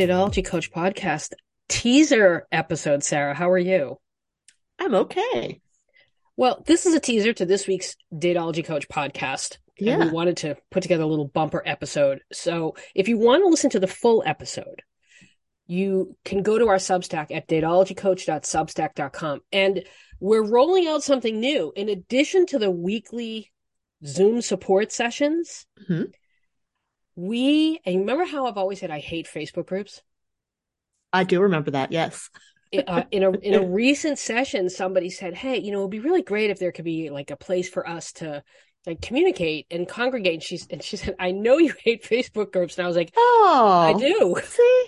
Datology 0.00 0.42
Coach 0.42 0.72
podcast 0.72 1.34
teaser 1.68 2.46
episode, 2.50 3.04
Sarah. 3.04 3.34
How 3.34 3.50
are 3.50 3.58
you? 3.58 3.98
I'm 4.78 4.94
okay. 4.94 5.60
Well, 6.38 6.64
this 6.66 6.86
is 6.86 6.94
a 6.94 7.00
teaser 7.00 7.34
to 7.34 7.44
this 7.44 7.66
week's 7.66 7.96
Datology 8.10 8.64
Coach 8.64 8.88
podcast. 8.88 9.58
Yeah. 9.78 9.96
And 9.96 10.04
we 10.04 10.10
wanted 10.10 10.38
to 10.38 10.56
put 10.70 10.82
together 10.82 11.02
a 11.02 11.06
little 11.06 11.28
bumper 11.28 11.62
episode. 11.66 12.22
So 12.32 12.76
if 12.94 13.08
you 13.08 13.18
want 13.18 13.44
to 13.44 13.48
listen 13.48 13.68
to 13.70 13.78
the 13.78 13.86
full 13.86 14.22
episode, 14.24 14.80
you 15.66 16.16
can 16.24 16.42
go 16.42 16.56
to 16.58 16.68
our 16.68 16.76
Substack 16.76 17.26
at 17.30 17.46
datologycoach.substack.com. 17.46 19.40
And 19.52 19.84
we're 20.18 20.48
rolling 20.48 20.86
out 20.88 21.02
something 21.02 21.38
new. 21.38 21.74
In 21.76 21.90
addition 21.90 22.46
to 22.46 22.58
the 22.58 22.70
weekly 22.70 23.52
Zoom 24.06 24.40
support 24.40 24.92
sessions, 24.92 25.66
Mhm. 25.90 26.10
We, 27.16 27.80
and 27.84 28.00
remember 28.00 28.24
how 28.24 28.46
I've 28.46 28.56
always 28.56 28.80
said 28.80 28.90
I 28.90 29.00
hate 29.00 29.26
Facebook 29.26 29.66
groups? 29.66 30.02
I 31.12 31.24
do 31.24 31.40
remember 31.42 31.72
that. 31.72 31.92
Yes. 31.92 32.30
uh, 32.86 33.02
in 33.10 33.22
a 33.24 33.30
in 33.30 33.54
a 33.54 33.66
recent 33.66 34.18
session, 34.18 34.70
somebody 34.70 35.10
said, 35.10 35.34
"Hey, 35.34 35.58
you 35.58 35.72
know, 35.72 35.80
it'd 35.80 35.90
be 35.90 36.00
really 36.00 36.22
great 36.22 36.50
if 36.50 36.58
there 36.58 36.72
could 36.72 36.84
be 36.84 37.10
like 37.10 37.30
a 37.30 37.36
place 37.36 37.68
for 37.68 37.88
us 37.88 38.12
to 38.14 38.42
like 38.86 39.00
communicate 39.02 39.66
and 39.70 39.88
congregate." 39.88 40.34
And 40.34 40.42
she's 40.42 40.66
and 40.68 40.82
she 40.82 40.96
said, 40.96 41.16
"I 41.18 41.32
know 41.32 41.58
you 41.58 41.74
hate 41.84 42.04
Facebook 42.04 42.52
groups," 42.52 42.78
and 42.78 42.84
I 42.84 42.88
was 42.88 42.96
like, 42.96 43.12
Oh, 43.16 43.92
"I 43.94 43.98
do." 43.98 44.36
See, 44.44 44.84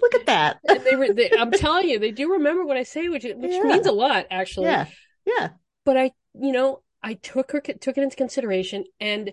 look 0.00 0.14
at 0.16 0.26
that. 0.26 0.58
And 0.68 0.80
they 0.84 0.96
were, 0.96 1.12
they, 1.12 1.30
I'm 1.38 1.52
telling 1.52 1.88
you, 1.88 1.98
they 1.98 2.10
do 2.10 2.32
remember 2.32 2.64
what 2.64 2.76
I 2.76 2.82
say, 2.82 3.08
which 3.08 3.24
which 3.24 3.52
Yeah. 3.52 3.62
means 3.62 3.86
a 3.86 3.92
lot, 3.92 4.26
actually. 4.30 4.66
yeah. 4.66 4.86
Yeah. 5.24 5.50
But 5.84 5.96
I, 5.96 6.10
you 6.34 6.52
know, 6.52 6.82
I 7.02 7.14
took 7.14 7.52
her 7.52 7.60
took 7.60 7.96
it 7.96 8.02
into 8.02 8.16
consideration, 8.16 8.84
and 8.98 9.32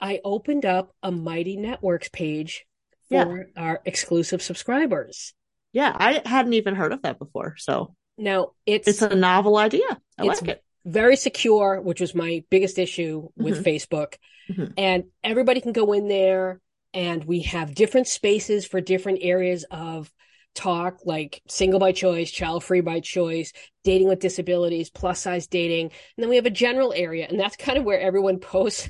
I 0.00 0.20
opened 0.24 0.64
up 0.64 0.92
a 1.02 1.10
Mighty 1.10 1.56
Networks 1.56 2.08
page 2.08 2.66
for 3.10 3.48
our 3.56 3.80
exclusive 3.84 4.42
subscribers. 4.42 5.34
Yeah. 5.72 5.94
I 5.96 6.22
hadn't 6.24 6.52
even 6.54 6.74
heard 6.74 6.92
of 6.92 7.02
that 7.02 7.18
before. 7.18 7.54
So 7.58 7.94
Now 8.16 8.52
it's 8.66 8.86
it's 8.88 9.02
a 9.02 9.14
novel 9.14 9.56
idea. 9.56 9.86
I 10.18 10.22
It's- 10.24 10.42
like 10.42 10.50
it. 10.50 10.64
very 10.84 11.16
secure, 11.16 11.80
which 11.80 12.00
was 12.00 12.14
my 12.14 12.44
biggest 12.50 12.78
issue 12.78 13.28
with 13.36 13.64
Facebook. 13.64 14.14
Mhm. 14.50 14.72
And 14.76 15.04
everybody 15.22 15.60
can 15.60 15.72
go 15.72 15.92
in 15.92 16.08
there, 16.08 16.60
and 16.94 17.24
we 17.24 17.40
have 17.42 17.74
different 17.74 18.06
spaces 18.08 18.64
for 18.66 18.80
different 18.80 19.18
areas 19.22 19.64
of 19.70 20.10
talk, 20.54 21.00
like 21.04 21.42
single 21.48 21.78
by 21.78 21.92
choice, 21.92 22.30
child 22.30 22.64
free 22.64 22.80
by 22.80 23.00
choice, 23.00 23.52
dating 23.84 24.08
with 24.08 24.18
disabilities, 24.20 24.90
plus 24.90 25.20
size 25.20 25.46
dating. 25.46 25.86
And 25.86 25.92
then 26.22 26.28
we 26.30 26.36
have 26.36 26.46
a 26.46 26.50
general 26.50 26.92
area, 26.92 27.26
and 27.28 27.38
that's 27.38 27.56
kind 27.56 27.78
of 27.78 27.84
where 27.84 28.00
everyone 28.00 28.38
posts 28.54 28.88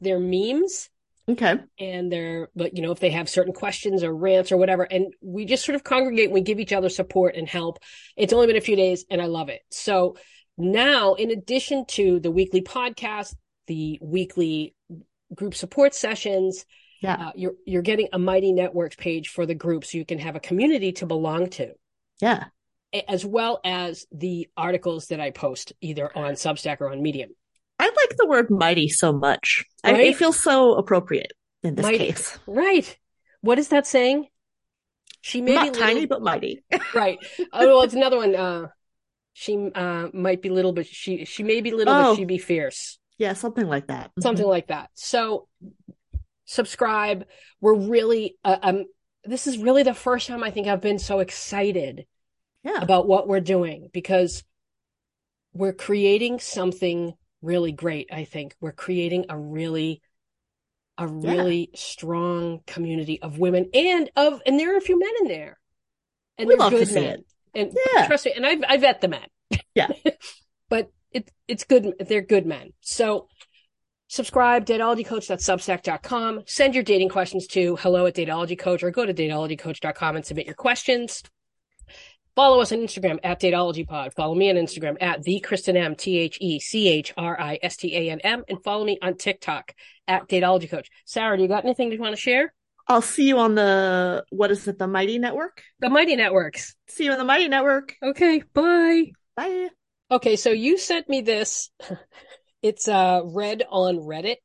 their 0.00 0.18
memes 0.20 0.88
Okay. 1.28 1.56
and 1.78 2.10
their 2.10 2.48
but 2.56 2.76
you 2.76 2.82
know 2.82 2.90
if 2.90 2.98
they 2.98 3.10
have 3.10 3.28
certain 3.28 3.52
questions 3.52 4.02
or 4.02 4.12
rants 4.14 4.50
or 4.50 4.56
whatever 4.56 4.82
and 4.82 5.12
we 5.20 5.44
just 5.44 5.64
sort 5.64 5.76
of 5.76 5.84
congregate 5.84 6.24
and 6.26 6.34
we 6.34 6.40
give 6.40 6.58
each 6.58 6.72
other 6.72 6.88
support 6.88 7.36
and 7.36 7.46
help 7.48 7.78
it's 8.16 8.32
only 8.32 8.46
been 8.48 8.56
a 8.56 8.60
few 8.60 8.74
days 8.74 9.04
and 9.10 9.22
i 9.22 9.26
love 9.26 9.48
it 9.48 9.60
so 9.70 10.16
now 10.58 11.14
in 11.14 11.30
addition 11.30 11.84
to 11.86 12.18
the 12.20 12.30
weekly 12.32 12.62
podcast 12.62 13.34
the 13.68 13.98
weekly 14.02 14.74
group 15.34 15.54
support 15.54 15.94
sessions 15.94 16.64
Yeah. 17.00 17.28
uh, 17.28 17.32
you're 17.36 17.54
you're 17.64 17.82
getting 17.82 18.08
a 18.12 18.18
mighty 18.18 18.52
networks 18.52 18.96
page 18.96 19.28
for 19.28 19.46
the 19.46 19.54
group 19.54 19.84
so 19.84 19.98
you 19.98 20.04
can 20.04 20.18
have 20.18 20.34
a 20.34 20.40
community 20.40 20.90
to 20.92 21.06
belong 21.06 21.50
to 21.50 21.74
Yeah. 22.20 22.44
as 23.08 23.24
well 23.24 23.60
as 23.62 24.06
the 24.10 24.48
articles 24.56 25.06
that 25.08 25.20
i 25.20 25.30
post 25.30 25.74
either 25.80 26.10
on 26.18 26.32
substack 26.34 26.80
or 26.80 26.90
on 26.90 27.00
medium 27.02 27.30
I 27.80 27.86
like 27.86 28.16
the 28.16 28.26
word 28.26 28.50
mighty 28.50 28.88
so 28.88 29.12
much. 29.12 29.64
I, 29.82 29.92
Right? 29.92 30.06
it 30.08 30.16
feels 30.16 30.38
so 30.38 30.74
appropriate 30.74 31.32
in 31.62 31.74
this 31.74 31.84
Mighty. 31.84 31.98
case. 31.98 32.38
right 32.46 32.96
what 33.42 33.58
is 33.58 33.68
that 33.68 33.86
saying 33.86 34.26
she 35.22 35.40
may 35.42 35.54
Not 35.54 35.72
be 35.74 35.78
tiny, 35.78 36.06
but 36.06 36.22
mighty. 36.22 36.62
right. 36.94 37.18
Oh, 37.52 37.66
well, 37.66 37.82
it's 37.82 37.92
another 37.92 38.16
one. 38.16 38.34
Uh, 38.34 38.68
she 39.34 39.70
uh 39.74 40.08
might 40.14 40.40
be 40.40 40.48
little, 40.48 40.72
but 40.72 40.86
she 40.86 41.24
she 41.26 41.42
may 41.42 41.60
be 41.60 41.72
little, 41.72 41.92
but 41.92 42.06
Oh. 42.10 42.16
she 42.16 42.24
be 42.24 42.38
fierce. 42.38 42.98
yeah. 43.18 43.34
Something 43.34 43.66
like 43.68 43.88
that. 43.88 44.10
Something 44.20 44.46
like 44.46 44.68
that. 44.68 44.88
So 44.94 45.46
subscribe. 46.46 47.26
We're 47.60 47.74
really 47.76 48.36
uh, 48.44 48.56
um. 48.62 48.84
This 49.24 49.46
is 49.46 49.58
really 49.58 49.82
the 49.82 49.92
first 49.94 50.26
time 50.26 50.42
I 50.42 50.50
think 50.50 50.66
I've 50.66 50.80
been 50.80 50.98
so 50.98 51.18
excited 51.20 52.06
Yeah. 52.64 52.80
about 52.80 53.06
what 53.06 53.28
we're 53.28 53.40
doing 53.40 53.90
because 53.92 54.42
we're 55.52 55.74
creating 55.74 56.38
something 56.40 57.12
really 57.42 57.72
great. 57.72 58.08
I 58.12 58.24
think 58.24 58.54
we're 58.60 58.72
creating 58.72 59.26
a 59.28 59.36
really 59.38 60.02
a 60.98 61.06
Yeah. 61.06 61.32
really 61.32 61.70
strong 61.74 62.60
community 62.66 63.22
of 63.22 63.38
women 63.38 63.70
and 63.72 64.10
of 64.16 64.42
and 64.44 64.60
there 64.60 64.74
are 64.74 64.76
a 64.76 64.82
few 64.82 64.98
men 64.98 65.12
in 65.22 65.28
there. 65.28 65.58
And 66.36 66.46
We 66.48 66.54
they're 66.54 66.58
love 66.58 66.72
good 66.72 66.92
men. 66.92 67.24
And 67.54 67.72
Yeah. 67.94 68.06
trust 68.06 68.26
me, 68.26 68.32
and 68.36 68.46
I 68.46 68.58
I 68.68 68.76
vet 68.76 69.00
the 69.00 69.08
men. 69.08 69.26
Yeah. 69.74 69.88
but 70.68 70.90
it 71.12 71.30
it's 71.48 71.64
good 71.64 71.94
they're 72.00 72.20
good 72.20 72.44
men. 72.46 72.72
So 72.80 73.28
subscribe 74.08 74.66
datologycoach.substack.com. 74.66 76.42
Send 76.46 76.74
your 76.74 76.84
dating 76.84 77.08
questions 77.08 77.46
to 77.48 77.76
hello 77.76 78.06
at 78.06 78.14
datologycoach 78.16 78.82
or 78.82 78.90
go 78.90 79.06
to 79.06 79.14
datologycoach.com 79.14 80.16
and 80.16 80.26
submit 80.26 80.46
your 80.46 80.54
questions. 80.54 81.22
Follow 82.40 82.62
us 82.62 82.72
on 82.72 82.78
Instagram 82.78 83.18
at 83.22 83.38
datologypod. 83.38 84.14
Follow 84.14 84.34
me 84.34 84.48
on 84.48 84.56
Instagram 84.56 84.96
at 85.02 85.22
the 85.22 85.44
Christan 85.46 85.76
M 85.76 85.94
T 85.94 86.18
H 86.18 86.38
E 86.40 86.58
C 86.58 86.88
H 86.88 87.12
R 87.14 87.38
I 87.38 87.58
S 87.62 87.76
T 87.76 87.94
A 87.94 88.10
N 88.10 88.20
M 88.20 88.44
and 88.48 88.64
follow 88.64 88.82
me 88.82 88.98
on 89.02 89.18
TikTok 89.18 89.74
at 90.08 90.26
Datology 90.26 90.70
Coach. 90.70 90.88
Sarah, 91.04 91.36
do 91.36 91.42
you 91.42 91.50
got 91.50 91.66
anything 91.66 91.92
you 91.92 92.00
want 92.00 92.14
to 92.14 92.20
share? 92.20 92.54
I'll 92.88 93.02
see 93.02 93.28
you 93.28 93.36
on 93.40 93.56
the, 93.56 94.24
what 94.30 94.50
is 94.50 94.66
it? 94.66 94.78
The 94.78 94.86
Mighty 94.86 95.18
Network? 95.18 95.62
The 95.80 95.90
Mighty 95.90 96.16
Networks. 96.16 96.74
See 96.88 97.04
you 97.04 97.12
on 97.12 97.18
the 97.18 97.26
Mighty 97.26 97.46
Network. 97.46 97.94
Okay, 98.02 98.42
bye. 98.54 99.12
Bye. 99.36 99.68
Okay, 100.10 100.36
so 100.36 100.48
you 100.48 100.78
sent 100.78 101.10
me 101.10 101.20
this. 101.20 101.70
It's 102.62 102.88
uh 102.88 103.20
read 103.22 103.64
on 103.68 103.98
Reddit. 103.98 104.36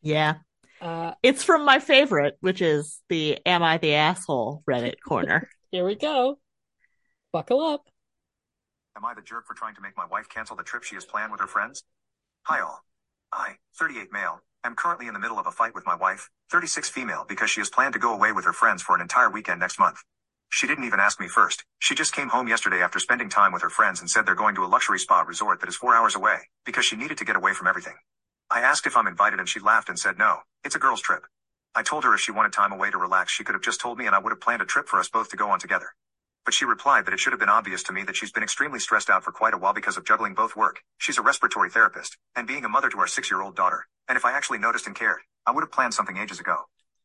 Yeah. 0.00 0.36
Uh 0.80 1.12
It's 1.22 1.44
from 1.44 1.66
my 1.66 1.80
favorite, 1.80 2.38
which 2.40 2.62
is 2.62 2.98
the 3.10 3.40
Am 3.44 3.62
I 3.62 3.76
the 3.76 3.92
Asshole 3.92 4.62
Reddit 4.66 4.94
corner. 5.06 5.46
here 5.70 5.84
we 5.84 5.96
go. 5.96 6.38
Buckle 7.36 7.60
up. 7.60 7.84
Am 8.96 9.04
I 9.04 9.12
the 9.12 9.20
jerk 9.20 9.46
for 9.46 9.52
trying 9.52 9.74
to 9.74 9.82
make 9.82 9.94
my 9.94 10.06
wife 10.06 10.26
cancel 10.26 10.56
the 10.56 10.62
trip 10.62 10.82
she 10.82 10.94
has 10.94 11.04
planned 11.04 11.30
with 11.30 11.42
her 11.42 11.46
friends? 11.46 11.84
Hi 12.44 12.60
all. 12.62 12.82
I, 13.30 13.56
38 13.78 14.10
male, 14.10 14.40
am 14.64 14.74
currently 14.74 15.06
in 15.06 15.12
the 15.12 15.20
middle 15.20 15.38
of 15.38 15.46
a 15.46 15.50
fight 15.50 15.74
with 15.74 15.84
my 15.84 15.94
wife, 15.94 16.30
36 16.50 16.88
female 16.88 17.26
because 17.28 17.50
she 17.50 17.60
has 17.60 17.68
planned 17.68 17.92
to 17.92 17.98
go 17.98 18.14
away 18.14 18.32
with 18.32 18.46
her 18.46 18.54
friends 18.54 18.82
for 18.82 18.94
an 18.94 19.02
entire 19.02 19.28
weekend 19.28 19.60
next 19.60 19.78
month. 19.78 19.98
She 20.48 20.66
didn't 20.66 20.84
even 20.84 20.98
ask 20.98 21.20
me 21.20 21.28
first. 21.28 21.62
She 21.78 21.94
just 21.94 22.14
came 22.14 22.30
home 22.30 22.48
yesterday 22.48 22.80
after 22.80 22.98
spending 22.98 23.28
time 23.28 23.52
with 23.52 23.60
her 23.60 23.68
friends 23.68 24.00
and 24.00 24.08
said 24.08 24.24
they're 24.24 24.34
going 24.34 24.54
to 24.54 24.64
a 24.64 24.72
luxury 24.74 24.98
spa 24.98 25.20
resort 25.20 25.60
that 25.60 25.68
is 25.68 25.76
four 25.76 25.94
hours 25.94 26.14
away, 26.14 26.38
because 26.64 26.86
she 26.86 26.96
needed 26.96 27.18
to 27.18 27.26
get 27.26 27.36
away 27.36 27.52
from 27.52 27.66
everything. 27.66 27.96
I 28.50 28.60
asked 28.60 28.86
if 28.86 28.96
I'm 28.96 29.06
invited 29.06 29.40
and 29.40 29.48
she 29.50 29.60
laughed 29.60 29.90
and 29.90 29.98
said 29.98 30.16
no, 30.16 30.38
it's 30.64 30.74
a 30.74 30.78
girl's 30.78 31.02
trip. 31.02 31.26
I 31.74 31.82
told 31.82 32.04
her 32.04 32.14
if 32.14 32.20
she 32.22 32.32
wanted 32.32 32.54
time 32.54 32.72
away 32.72 32.90
to 32.90 32.96
relax 32.96 33.30
she 33.30 33.44
could 33.44 33.54
have 33.54 33.62
just 33.62 33.82
told 33.82 33.98
me 33.98 34.06
and 34.06 34.14
I 34.14 34.20
would 34.20 34.32
have 34.32 34.40
planned 34.40 34.62
a 34.62 34.64
trip 34.64 34.88
for 34.88 34.98
us 34.98 35.10
both 35.10 35.28
to 35.28 35.36
go 35.36 35.50
on 35.50 35.58
together. 35.58 35.88
But 36.46 36.54
she 36.54 36.64
replied 36.64 37.04
that 37.04 37.12
it 37.12 37.18
should 37.18 37.32
have 37.32 37.40
been 37.40 37.48
obvious 37.48 37.82
to 37.82 37.92
me 37.92 38.04
that 38.04 38.14
she's 38.14 38.30
been 38.30 38.44
extremely 38.44 38.78
stressed 38.78 39.10
out 39.10 39.24
for 39.24 39.32
quite 39.32 39.52
a 39.52 39.58
while 39.58 39.74
because 39.74 39.96
of 39.96 40.04
juggling 40.06 40.32
both 40.32 40.54
work, 40.54 40.80
she's 40.96 41.18
a 41.18 41.22
respiratory 41.22 41.70
therapist, 41.70 42.16
and 42.36 42.46
being 42.46 42.64
a 42.64 42.68
mother 42.68 42.88
to 42.88 42.98
our 43.00 43.08
six-year-old 43.08 43.56
daughter. 43.56 43.88
And 44.08 44.16
if 44.16 44.24
I 44.24 44.30
actually 44.30 44.58
noticed 44.58 44.86
and 44.86 44.94
cared, 44.94 45.18
I 45.44 45.50
would 45.50 45.62
have 45.62 45.72
planned 45.72 45.92
something 45.92 46.16
ages 46.16 46.38
ago. 46.38 46.56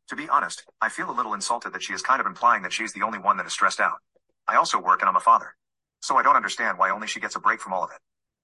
To 0.10 0.16
be 0.16 0.30
honest, 0.30 0.64
I 0.80 0.90
feel 0.90 1.10
a 1.10 1.18
little 1.18 1.34
insulted 1.34 1.74
that 1.74 1.82
she 1.82 1.92
is 1.92 2.04
kind 2.04 2.22
of 2.22 2.28
implying 2.28 2.62
that 2.62 2.72
she's 2.72 2.94
the 2.94 3.02
only 3.02 3.18
one 3.18 3.38
that 3.38 3.48
is 3.48 3.54
stressed 3.54 3.80
out. 3.80 3.98
I 4.48 4.58
also 4.58 4.80
work 4.80 5.02
and 5.02 5.10
I'm 5.10 5.16
a 5.16 5.20
father. 5.20 5.56
So 6.02 6.18
I 6.18 6.22
don't 6.22 6.36
understand 6.36 6.78
why 6.78 6.92
only 6.92 7.08
she 7.08 7.20
gets 7.20 7.36
a 7.36 7.40
break 7.40 7.62
from 7.62 7.74
all 7.74 7.84
of 7.84 7.90
it. 7.90 8.00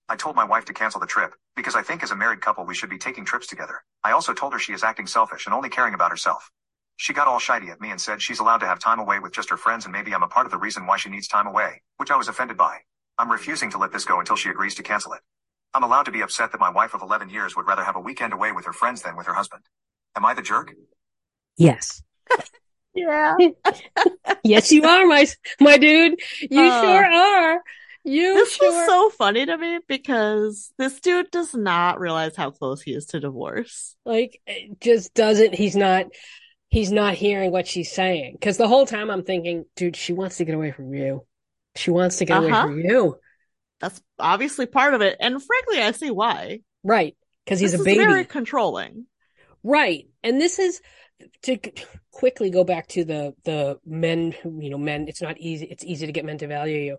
I 0.09 0.15
told 0.15 0.35
my 0.35 0.45
wife 0.45 0.65
to 0.65 0.73
cancel 0.73 0.99
the 0.99 1.05
trip, 1.05 1.35
because 1.55 1.75
I 1.75 1.83
think 1.83 2.01
as 2.01 2.09
a 2.09 2.15
married 2.15 2.41
couple 2.41 2.65
we 2.65 2.73
should 2.73 2.89
be 2.89 2.97
taking 2.97 3.23
trips 3.23 3.45
together. 3.45 3.83
I 4.03 4.13
also 4.13 4.33
told 4.33 4.53
her 4.53 4.59
she 4.59 4.73
is 4.73 4.83
acting 4.83 5.05
selfish 5.05 5.45
and 5.45 5.53
only 5.53 5.69
caring 5.69 5.93
about 5.93 6.09
herself. 6.09 6.49
She 6.97 7.13
got 7.13 7.27
all 7.27 7.39
shitey 7.39 7.69
at 7.69 7.79
me 7.79 7.91
and 7.91 8.01
said 8.01 8.21
she's 8.21 8.39
allowed 8.39 8.57
to 8.59 8.67
have 8.67 8.79
time 8.79 8.99
away 8.99 9.19
with 9.19 9.33
just 9.33 9.49
her 9.51 9.57
friends 9.57 9.85
and 9.85 9.91
maybe 9.93 10.13
I'm 10.13 10.23
a 10.23 10.27
part 10.27 10.45
of 10.45 10.51
the 10.51 10.57
reason 10.57 10.85
why 10.85 10.97
she 10.97 11.09
needs 11.09 11.27
time 11.27 11.47
away, 11.47 11.81
which 11.97 12.11
I 12.11 12.17
was 12.17 12.27
offended 12.27 12.57
by. 12.57 12.79
I'm 13.17 13.31
refusing 13.31 13.69
to 13.71 13.77
let 13.77 13.91
this 13.91 14.05
go 14.05 14.19
until 14.19 14.35
she 14.35 14.49
agrees 14.49 14.75
to 14.75 14.83
cancel 14.83 15.13
it. 15.13 15.21
I'm 15.73 15.83
allowed 15.83 16.03
to 16.03 16.11
be 16.11 16.21
upset 16.21 16.51
that 16.51 16.59
my 16.61 16.69
wife 16.69 16.93
of 16.93 17.01
11 17.01 17.29
years 17.29 17.55
would 17.55 17.67
rather 17.67 17.83
have 17.83 17.95
a 17.95 17.99
weekend 17.99 18.33
away 18.33 18.51
with 18.51 18.65
her 18.65 18.73
friends 18.73 19.01
than 19.03 19.15
with 19.15 19.27
her 19.27 19.33
husband. 19.33 19.63
Am 20.15 20.25
I 20.25 20.33
the 20.33 20.41
jerk? 20.41 20.73
Yes. 21.57 22.01
Yeah. 22.93 23.35
Yes, 24.43 24.71
you 24.71 24.83
are, 24.85 25.05
my 25.05 25.27
my 25.59 25.77
dude. 25.77 26.19
You 26.49 26.61
Uh, 26.61 26.81
sure 26.81 27.05
are. 27.05 27.61
You 28.03 28.33
This 28.33 28.53
sure. 28.55 28.71
was 28.71 28.87
so 28.87 29.09
funny 29.11 29.45
to 29.45 29.57
me 29.57 29.79
because 29.87 30.73
this 30.77 30.99
dude 31.01 31.29
does 31.29 31.53
not 31.53 31.99
realize 31.99 32.35
how 32.35 32.51
close 32.51 32.81
he 32.81 32.93
is 32.93 33.05
to 33.07 33.19
divorce. 33.19 33.95
like 34.05 34.41
just 34.79 35.13
doesn't 35.13 35.53
he's 35.53 35.75
not 35.75 36.05
he's 36.69 36.91
not 36.91 37.13
hearing 37.13 37.51
what 37.51 37.67
she's 37.67 37.91
saying 37.91 38.33
because 38.33 38.57
the 38.57 38.67
whole 38.67 38.85
time 38.85 39.09
i'm 39.09 39.23
thinking 39.23 39.65
dude 39.75 39.95
she 39.95 40.13
wants 40.13 40.37
to 40.37 40.45
get 40.45 40.55
away 40.55 40.71
from 40.71 40.93
you 40.93 41.25
she 41.75 41.91
wants 41.91 42.17
to 42.17 42.25
get 42.25 42.37
away 42.37 42.51
Uh-huh. 42.51 42.63
from 42.63 42.79
you 42.79 43.17
That's 43.79 44.01
obviously 44.17 44.65
part 44.65 44.95
of 44.95 45.01
it. 45.01 45.15
And 45.19 45.41
frankly, 45.41 45.79
I 45.81 45.91
see 45.91 46.09
why. 46.11 46.61
right 46.83 47.15
because 47.45 47.59
he's 47.59 47.73
this 47.73 47.81
a 47.81 47.83
baby 47.83 47.99
very 47.99 48.25
controlling. 48.25 49.05
right 49.63 50.07
and 50.23 50.41
this 50.41 50.57
is 50.59 50.81
to 51.43 51.57
quickly 52.11 52.49
go 52.49 52.63
back 52.63 52.87
to 52.87 53.03
the 53.05 53.33
the 53.45 53.79
men 53.85 54.31
who 54.31 54.59
you 54.61 54.69
know 54.71 54.77
men 54.77 55.07
it's 55.07 55.21
not 55.21 55.37
easy 55.39 55.65
it's 55.65 55.83
easy 55.83 56.05
to 56.07 56.11
get 56.11 56.25
men 56.25 56.37
to 56.39 56.47
value 56.47 56.77
you 56.79 56.97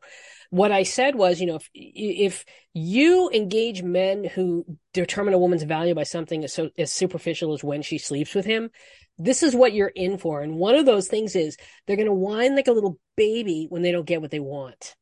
what 0.50 0.70
i 0.72 0.82
said 0.84 1.14
was 1.16 1.40
you 1.40 1.46
know 1.46 1.56
if 1.56 1.68
if 1.74 2.44
you 2.74 3.28
engage 3.32 3.82
men 3.82 4.24
who 4.24 4.64
determine 4.94 5.34
a 5.34 5.38
woman's 5.38 5.62
value 5.64 5.94
by 5.94 6.04
something 6.04 6.42
as 6.44 6.52
so 6.52 6.70
as 6.78 6.92
superficial 6.92 7.52
as 7.52 7.62
when 7.64 7.82
she 7.82 7.98
sleeps 7.98 8.34
with 8.34 8.44
him 8.44 8.70
this 9.18 9.42
is 9.42 9.54
what 9.54 9.72
you're 9.72 9.88
in 9.88 10.18
for 10.18 10.42
and 10.42 10.54
one 10.56 10.74
of 10.74 10.86
those 10.86 11.08
things 11.08 11.34
is 11.36 11.56
they're 11.86 11.96
going 11.96 12.06
to 12.06 12.12
whine 12.12 12.54
like 12.54 12.68
a 12.68 12.72
little 12.72 12.98
baby 13.16 13.66
when 13.68 13.82
they 13.82 13.92
don't 13.92 14.06
get 14.06 14.20
what 14.20 14.30
they 14.30 14.40
want 14.40 14.94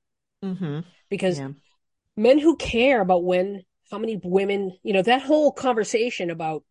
Mm-hmm. 0.44 0.80
because 1.10 1.38
Yeah. 1.38 1.50
men 2.16 2.38
who 2.38 2.56
care 2.56 3.00
about 3.00 3.24
when 3.24 3.62
how 3.90 3.98
many 3.98 4.20
women 4.22 4.76
you 4.82 4.92
know 4.92 5.02
that 5.02 5.22
whole 5.22 5.52
conversation 5.52 6.30
about 6.30 6.64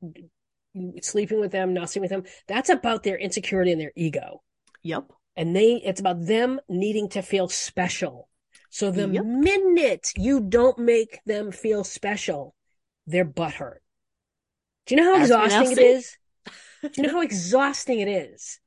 sleeping 1.01 1.39
with 1.39 1.51
them 1.51 1.74
not 1.74 1.89
sleeping 1.89 2.09
with 2.09 2.12
them 2.12 2.31
that's 2.47 2.69
about 2.69 3.03
their 3.03 3.18
insecurity 3.18 3.71
and 3.71 3.80
their 3.80 3.94
ego 3.95 4.42
Yep. 4.83 5.12
and 5.36 5.56
they 5.56 5.75
it's 5.83 6.00
about 6.00 6.25
them 6.25 6.59
needing 6.68 7.09
to 7.09 7.21
feel 7.21 7.47
special 7.47 8.27
so 8.69 8.92
the 8.92 9.07
Yep. 9.07 9.24
minute 9.25 10.12
you 10.18 10.42
don't 10.42 10.77
make 10.77 11.19
them 11.25 11.51
feel 11.51 11.83
special 11.83 12.53
they're 13.07 13.25
butthurt 13.25 13.77
do 14.86 14.95
you 14.95 15.01
know 15.01 15.15
how 15.15 15.21
exhausting 15.21 15.71
it 15.71 15.80
is 15.80 16.18
do 16.89 17.01
you 17.01 17.07
know 17.07 17.13
how 17.13 17.21
exhausting 17.21 17.99
it 17.99 18.07
is 18.07 18.59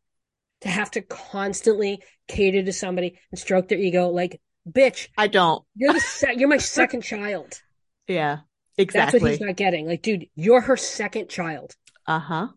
to 0.63 0.69
have 0.69 0.91
to 0.93 1.03
constantly 1.03 2.03
cater 2.27 2.63
to 2.63 2.73
somebody 2.73 3.19
and 3.31 3.39
stroke 3.39 3.69
their 3.69 3.79
ego 3.79 4.09
like 4.09 4.41
bitch 4.69 5.09
I 5.17 5.29
don't. 5.29 5.65
you're 5.75 5.93
the 5.93 6.01
se- 6.01 6.35
you're 6.37 6.49
my 6.49 6.59
second 6.79 7.03
child 7.03 7.61
Yeah. 8.07 8.39
Exactly. 8.77 9.19
That's 9.19 9.23
what 9.23 9.31
he's 9.33 9.41
not 9.41 9.57
getting. 9.57 9.89
Like, 9.89 10.03
dude, 10.03 10.27
you're 10.37 10.61
her 10.61 10.77
second 10.77 11.29
child. 11.29 11.75
Uh 12.07 12.21
huh. 12.21 12.49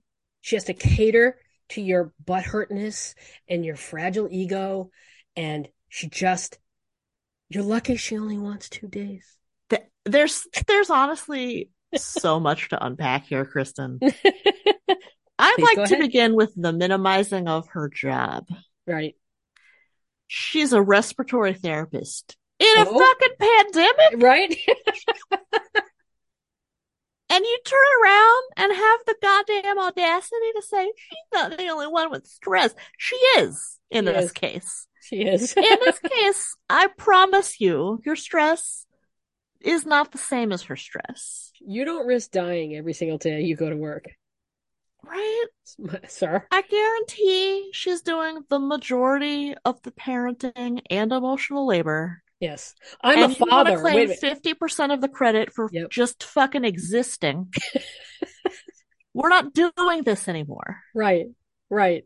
She 0.41 0.55
has 0.55 0.65
to 0.65 0.73
cater 0.75 1.37
to 1.69 1.81
your 1.81 2.13
butthurtness 2.23 3.15
and 3.49 3.65
your 3.65 3.75
fragile 3.75 4.27
ego. 4.29 4.91
And 5.35 5.67
she 5.89 6.09
just, 6.09 6.59
you're 7.49 7.63
lucky 7.63 7.95
she 7.95 8.19
only 8.19 8.37
wants 8.37 8.69
two 8.69 8.87
days. 8.87 9.25
There's 10.05 10.47
there's 10.67 10.89
honestly 10.91 11.69
so 11.95 12.39
much 12.39 12.69
to 12.69 12.85
unpack 12.85 13.25
here, 13.25 13.43
Christan. 13.45 13.99
I'd 15.41 15.55
Please 15.57 15.77
like 15.77 15.89
to 15.89 15.97
begin 15.97 16.35
with 16.35 16.53
the 16.55 16.71
minimizing 16.73 17.47
of 17.47 17.67
her 17.69 17.89
job. 17.89 18.47
right. 18.88 19.15
She's 20.27 20.71
a 20.71 20.81
respiratory 20.81 21.53
therapist 21.55 22.38
in 22.59 22.77
a 22.77 22.85
Oh. 22.88 22.97
fucking 22.99 23.35
pandemic, 23.39 24.23
Right. 24.23 24.57
and 27.29 27.45
you 27.45 27.59
turn 27.65 27.79
around 28.03 28.43
and 28.57 28.71
have 28.73 28.99
the 29.05 29.15
goddamn 29.21 29.79
audacity 29.79 30.51
to 30.55 30.61
say 30.61 30.91
she's 30.95 31.17
not 31.33 31.57
the 31.57 31.67
only 31.67 31.87
one 31.87 32.11
with 32.11 32.27
stress. 32.27 32.73
She 32.97 33.15
is 33.39 33.77
in 33.89 34.05
She 34.05 34.11
this 34.11 34.25
is. 34.25 34.31
case. 34.31 34.87
she 35.01 35.21
is. 35.25 35.53
In 35.57 35.63
this 35.85 35.99
case, 36.11 36.55
I 36.69 36.87
promise 36.97 37.59
you, 37.59 38.01
your 38.05 38.15
stress 38.15 38.85
is 39.61 39.85
not 39.85 40.11
the 40.11 40.17
same 40.17 40.51
as 40.51 40.63
her 40.63 40.75
stress. 40.75 41.51
you 41.59 41.85
don't 41.85 42.07
risk 42.07 42.31
dying 42.31 42.75
every 42.75 42.94
single 42.94 43.17
day 43.17 43.41
you 43.41 43.55
go 43.55 43.69
to 43.69 43.75
work, 43.77 44.05
Right? 45.06 45.45
sir. 46.07 46.45
I 46.51 46.62
guarantee 46.62 47.69
she's 47.74 48.01
doing 48.01 48.39
the 48.50 48.59
majority 48.59 49.56
of 49.65 49.81
the 49.83 49.92
parenting 49.92 50.81
and 50.89 51.12
emotional 51.12 51.65
labor. 51.68 52.21
Yes. 52.39 52.74
I'm 53.03 53.24
and 53.24 53.31
a 53.31 53.36
you 53.36 53.45
want 53.50 53.68
to 53.68 53.71
father. 53.71 53.71
Wait 53.71 53.77
a 53.77 53.81
claim 53.81 54.07
minute. 54.09 54.19
fifty 54.19 54.53
percent 54.53 54.92
of 54.92 55.01
the 55.01 55.07
credit 55.09 55.53
for 55.53 55.69
Yep. 55.71 55.89
just 55.92 56.24
fucking 56.24 56.65
existing. 56.65 57.53
We're 59.13 59.30
not 59.30 59.53
doing 59.53 60.03
this 60.03 60.27
anymore. 60.27 60.77
Right. 60.95 61.25
Right. 61.69 62.04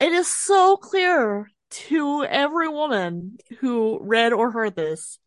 It 0.00 0.12
is 0.12 0.26
so 0.28 0.76
clear 0.76 1.48
to 1.70 2.24
every 2.24 2.68
woman 2.68 3.38
who 3.60 3.98
read 4.00 4.32
or 4.32 4.50
heard 4.50 4.76
this 4.76 5.18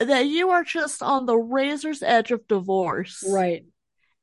that 0.00 0.26
you 0.26 0.50
are 0.50 0.62
just 0.64 1.02
on 1.02 1.26
the 1.26 1.36
razor's 1.36 2.02
edge 2.02 2.30
of 2.30 2.46
divorce. 2.48 3.24
Right. 3.28 3.64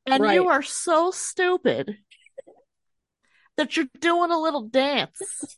And 0.05 0.23
Right. 0.23 0.35
you 0.35 0.49
are 0.49 0.61
so 0.61 1.11
stupid 1.11 1.97
that 3.57 3.75
you're 3.75 3.87
doing 3.99 4.31
a 4.31 4.39
little 4.39 4.63
dance. 4.63 5.21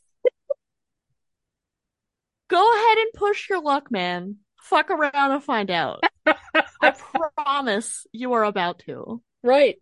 Go 2.48 2.74
ahead 2.74 2.98
and 2.98 3.12
push 3.14 3.48
your 3.48 3.60
luck, 3.60 3.90
man. 3.90 4.36
Fuck 4.62 4.90
around 4.90 5.32
and 5.32 5.44
find 5.44 5.70
out. 5.70 6.02
I 6.80 6.94
promise 7.36 8.06
you 8.12 8.32
are 8.32 8.44
about 8.44 8.80
to. 8.80 9.22
Right. 9.42 9.76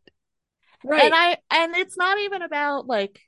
Right. 0.84 1.04
And 1.04 1.14
I 1.14 1.38
and 1.50 1.76
it's 1.76 1.96
not 1.96 2.18
even 2.20 2.42
about 2.42 2.86
like, 2.86 3.20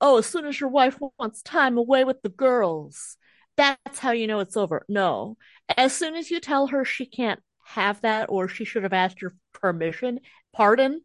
oh, 0.00 0.18
as 0.18 0.26
soon 0.26 0.46
as 0.46 0.58
your 0.58 0.70
wife 0.70 0.98
wants 1.18 1.42
time 1.42 1.78
away 1.78 2.04
with 2.04 2.22
the 2.22 2.28
girls, 2.28 3.16
that's 3.56 3.98
how 3.98 4.12
you 4.12 4.26
know 4.26 4.40
it's 4.40 4.56
over. 4.56 4.84
No. 4.88 5.36
As 5.76 5.92
soon 5.92 6.16
as 6.16 6.30
you 6.30 6.40
tell 6.40 6.68
her 6.68 6.84
she 6.84 7.06
can't 7.06 7.40
have 7.64 8.00
that 8.02 8.26
or 8.28 8.48
she 8.48 8.64
should 8.64 8.82
have 8.82 8.92
asked 8.92 9.22
your 9.22 9.34
permission, 9.52 10.20
pardon, 10.52 11.02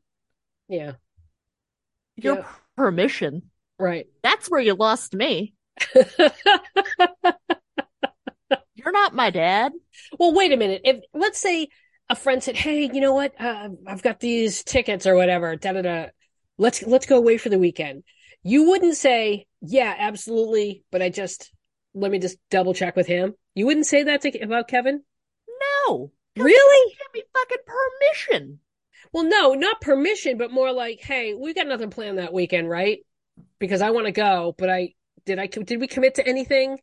yeah. 0.68 0.94
your 2.16 2.38
Yeah. 2.38 2.48
permission. 2.76 3.52
Right. 3.78 4.08
That's 4.24 4.50
where 4.50 4.62
you 4.62 4.74
lost 4.76 5.14
me. 5.14 5.54
You're 8.76 8.92
not 8.92 9.16
my 9.16 9.32
dad. 9.32 9.72
Well, 10.20 10.34
wait 10.34 10.52
a 10.54 10.58
minute. 10.58 10.82
If 10.86 11.02
let's 11.14 11.40
say 11.40 11.70
a 12.10 12.16
friend 12.16 12.44
said, 12.44 12.56
"Hey, 12.56 12.90
you 12.94 13.02
know 13.02 13.14
what? 13.14 13.34
Uh, 13.40 13.70
I've 13.88 14.04
got 14.04 14.20
these 14.20 14.64
tickets 14.64 15.08
or 15.08 15.16
whatever. 15.16 15.56
Da 15.56 15.74
da 15.74 15.82
da. 15.82 16.06
Let's 16.58 16.84
let's 16.84 17.06
go 17.08 17.18
away 17.18 17.38
for 17.38 17.50
the 17.50 17.60
weekend." 17.60 18.04
You 18.44 18.70
wouldn't 18.70 18.96
say, 18.96 19.48
"Yeah, 19.62 19.94
absolutely," 19.98 20.84
but 20.92 21.02
I 21.02 21.10
just 21.10 21.52
let 21.96 22.12
me 22.12 22.20
just 22.20 22.38
double 22.52 22.74
check 22.74 22.96
with 22.96 23.08
him. 23.08 23.34
You 23.56 23.66
wouldn't 23.66 23.88
say 23.88 24.04
that 24.04 24.22
to, 24.22 24.40
about 24.40 24.68
Kevin, 24.68 25.02
No. 25.88 26.12
really? 26.38 26.94
Give 26.98 27.14
me 27.14 27.24
fucking 27.34 27.58
permission. 27.66 28.60
Well, 29.16 29.24
no, 29.24 29.54
not 29.54 29.80
permission, 29.80 30.38
but 30.38 30.52
more 30.52 30.74
like, 30.74 31.00
"Hey, 31.00 31.34
we 31.34 31.54
got 31.54 31.68
nothing 31.68 31.90
planned 31.90 32.18
that 32.18 32.34
weekend, 32.34 32.70
right? 32.70 33.00
Because 33.60 33.80
I 33.80 33.92
want 33.92 34.08
to 34.08 34.12
go, 34.12 34.54
but 34.58 34.70
I 34.70 34.94
did 35.26 35.40
I 35.40 35.48
did 35.48 35.80
we 35.80 35.88
commit 35.88 36.16
to 36.16 36.28
anything?" 36.28 36.82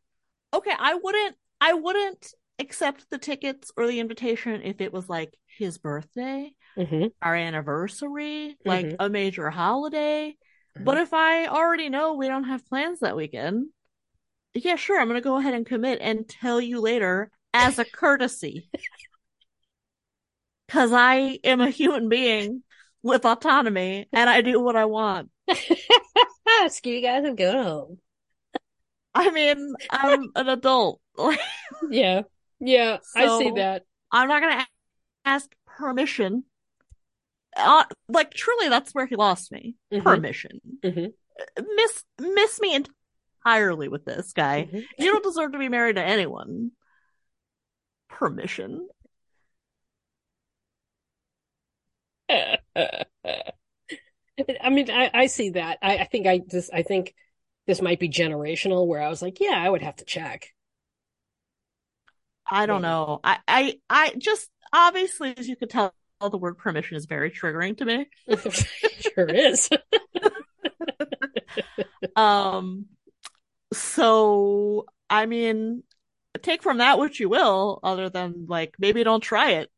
Okay, 0.54 0.72
I 0.78 0.94
wouldn't 0.94 1.36
I 1.60 1.74
wouldn't 1.74 2.32
accept 2.58 3.10
the 3.10 3.18
tickets 3.18 3.70
or 3.76 3.86
the 3.86 4.00
invitation 4.00 4.62
if 4.62 4.80
it 4.80 4.94
was 4.94 5.10
like 5.10 5.36
his 5.58 5.76
birthday, 5.76 6.54
Mm-hmm. 6.78 7.08
our 7.20 7.34
anniversary, 7.36 8.56
like 8.64 8.86
Mhm. 8.86 8.96
a 8.98 9.10
major 9.10 9.50
holiday. 9.50 10.34
Mm-hmm. 10.74 10.84
But 10.86 10.96
if 10.96 11.12
I 11.12 11.48
already 11.48 11.90
know 11.90 12.14
we 12.14 12.28
don't 12.28 12.44
have 12.44 12.64
plans 12.66 13.00
that 13.00 13.14
weekend, 13.14 13.66
yeah, 14.54 14.76
sure, 14.76 14.98
I'm 14.98 15.06
gonna 15.08 15.20
go 15.20 15.36
ahead 15.36 15.52
and 15.52 15.66
commit 15.66 15.98
and 16.00 16.26
tell 16.26 16.62
you 16.62 16.80
later 16.80 17.30
as 17.52 17.78
a 17.78 17.84
courtesy. 17.84 18.70
Cause 20.68 20.92
I 20.92 21.38
am 21.44 21.60
a 21.60 21.70
human 21.70 22.08
being 22.08 22.62
with 23.02 23.24
autonomy 23.24 24.08
and 24.12 24.30
I 24.30 24.40
do 24.40 24.60
what 24.60 24.76
I 24.76 24.86
want. 24.86 25.30
Screw 26.68 26.92
you 26.92 27.02
guys 27.02 27.24
and 27.24 27.36
go 27.36 27.52
home. 27.62 27.98
I 29.14 29.30
mean, 29.30 29.74
I'm 29.90 30.30
an 30.34 30.48
adult. 30.48 31.00
Yeah, 31.90 32.22
yeah, 32.60 32.98
I 33.16 33.38
see 33.38 33.50
that. 33.56 33.82
I'm 34.10 34.28
not 34.28 34.40
gonna 34.40 34.64
ask 35.24 35.50
permission. 35.66 36.44
Uh, 37.56 37.84
like 38.08 38.32
truly, 38.32 38.68
that's 38.68 38.94
where 38.94 39.04
he 39.06 39.16
lost 39.16 39.50
me. 39.52 39.74
Mhm. 39.92 40.02
Permission. 40.02 40.60
Mhm. 40.82 41.12
Miss 41.76 42.04
miss 42.20 42.60
me 42.60 42.74
entirely 43.44 43.88
with 43.88 44.04
this 44.04 44.32
guy. 44.32 44.68
Mhm. 44.72 44.84
You 44.98 45.12
don't 45.12 45.24
deserve 45.24 45.52
to 45.52 45.58
be 45.58 45.68
married 45.68 45.96
to 45.96 46.02
anyone. 46.04 46.70
Permission. 48.08 48.88
I 54.60 54.70
mean, 54.70 54.90
I, 54.90 55.10
I 55.12 55.26
see 55.26 55.50
that. 55.50 55.78
I, 55.82 55.98
I 55.98 56.04
think 56.04 56.26
I 56.26 56.38
just 56.38 56.72
I 56.72 56.82
think 56.82 57.14
this 57.66 57.82
might 57.82 58.00
be 58.00 58.08
generational 58.08 58.86
where 58.86 59.00
I 59.00 59.08
was 59.08 59.22
like, 59.22 59.40
yeah, 59.40 59.54
I 59.56 59.68
would 59.68 59.82
have 59.82 59.96
to 59.96 60.04
check. 60.04 60.48
I 62.50 62.66
don't 62.66 62.82
know. 62.82 63.20
I, 63.22 63.38
I 63.46 63.74
I 63.88 64.14
just 64.18 64.50
obviously 64.72 65.34
as 65.36 65.48
you 65.48 65.56
could 65.56 65.70
tell 65.70 65.94
the 66.20 66.38
word 66.38 66.58
permission 66.58 66.96
is 66.96 67.06
very 67.06 67.30
triggering 67.30 67.76
to 67.78 67.84
me. 67.84 68.06
sure 69.14 69.28
is. 69.28 69.70
Um 72.16 72.86
so 73.72 74.86
I 75.08 75.26
mean 75.26 75.82
take 76.42 76.62
from 76.62 76.78
that 76.78 76.98
what 76.98 77.18
you 77.18 77.28
will, 77.28 77.80
other 77.82 78.08
than 78.08 78.46
like 78.48 78.74
maybe 78.78 79.04
don't 79.04 79.22
try 79.22 79.52
it. 79.52 79.70